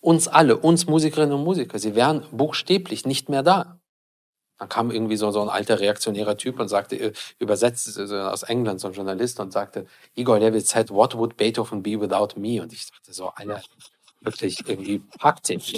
[0.00, 3.80] Uns alle, uns Musikerinnen und Musiker, sie wären buchstäblich nicht mehr da.
[4.58, 8.80] Dann kam irgendwie so, so ein alter reaktionärer Typ und sagte, äh, übersetzt aus England,
[8.80, 12.60] so ein Journalist und sagte, Igor Levit said, what would Beethoven be without me?
[12.60, 13.62] Und ich dachte so, Alter,
[14.20, 15.74] wirklich irgendwie praktisch.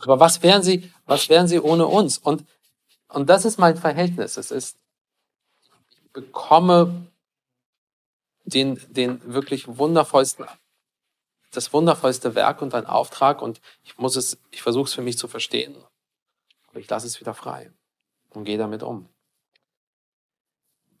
[0.00, 2.18] Aber was wären sie, was wären sie ohne uns?
[2.18, 2.44] Und,
[3.08, 4.36] und das ist mein Verhältnis.
[4.36, 4.76] Es ist,
[5.90, 7.08] ich bekomme
[8.48, 10.46] den, den wirklich wundervollsten,
[11.50, 15.18] das wundervollste Werk und ein Auftrag und ich muss es, ich versuche es für mich
[15.18, 15.76] zu verstehen.
[16.68, 17.70] Aber ich lasse es wieder frei
[18.30, 19.08] und gehe damit um.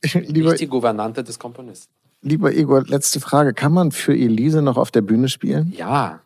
[0.14, 1.92] Lieber, Nicht die Gouvernante des Komponisten.
[2.20, 3.54] Lieber Igor, letzte Frage.
[3.54, 5.72] Kann man für Elise noch auf der Bühne spielen?
[5.76, 6.20] Ja.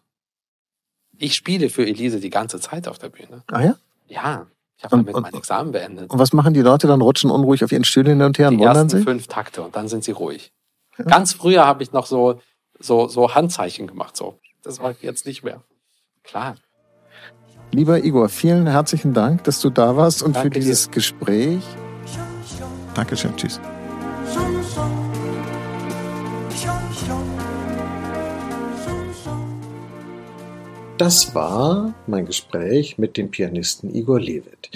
[1.19, 3.45] Ich spiele für Elise die ganze Zeit auf der Bühne.
[3.49, 3.77] Ah ja?
[4.09, 4.47] Ja.
[4.79, 6.11] Ich habe damit mein Examen beendet.
[6.11, 7.01] Und was machen die Leute dann?
[7.01, 9.05] Rutschen unruhig auf ihren Stühlen hin und her und die wundern sich?
[9.05, 10.53] fünf Takte und dann sind sie ruhig.
[10.99, 11.05] Ja.
[11.05, 12.41] Ganz früher habe ich noch so,
[12.79, 14.17] so, so Handzeichen gemacht.
[14.17, 14.39] So.
[14.63, 15.63] Das mache ich jetzt nicht mehr.
[16.23, 16.57] Klar.
[17.73, 20.91] Lieber Igor, vielen herzlichen Dank, dass du da warst und Danke für dieses dir.
[20.93, 21.63] Gespräch.
[22.95, 23.59] Dankeschön, tschüss.
[30.99, 34.71] Das war mein Gespräch mit dem Pianisten Igor Levit.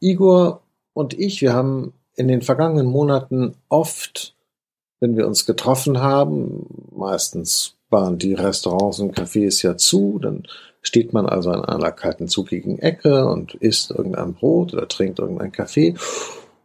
[0.00, 0.62] Igor
[0.94, 4.34] und ich, wir haben in den vergangenen Monaten oft,
[5.00, 10.44] wenn wir uns getroffen haben, meistens waren die Restaurants und Cafés ja zu, dann
[10.82, 15.52] steht man also an einer kalten zugigen Ecke und isst irgendein Brot oder trinkt irgendein
[15.52, 15.94] Kaffee.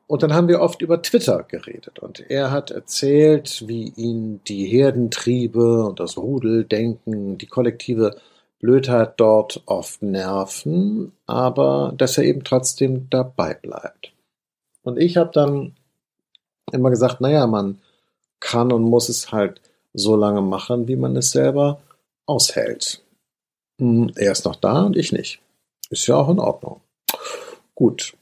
[0.07, 4.65] Und dann haben wir oft über Twitter geredet und er hat erzählt, wie ihn die
[4.65, 8.15] Herdentriebe und das Rudeldenken, die kollektive
[8.59, 14.13] Blödheit dort oft nerven, aber dass er eben trotzdem dabei bleibt.
[14.83, 15.73] Und ich habe dann
[16.71, 17.79] immer gesagt, naja, man
[18.39, 19.61] kann und muss es halt
[19.93, 21.81] so lange machen, wie man es selber
[22.25, 23.01] aushält.
[23.79, 25.39] Hm, er ist noch da und ich nicht.
[25.89, 26.81] Ist ja auch in Ordnung.
[27.75, 28.15] Gut.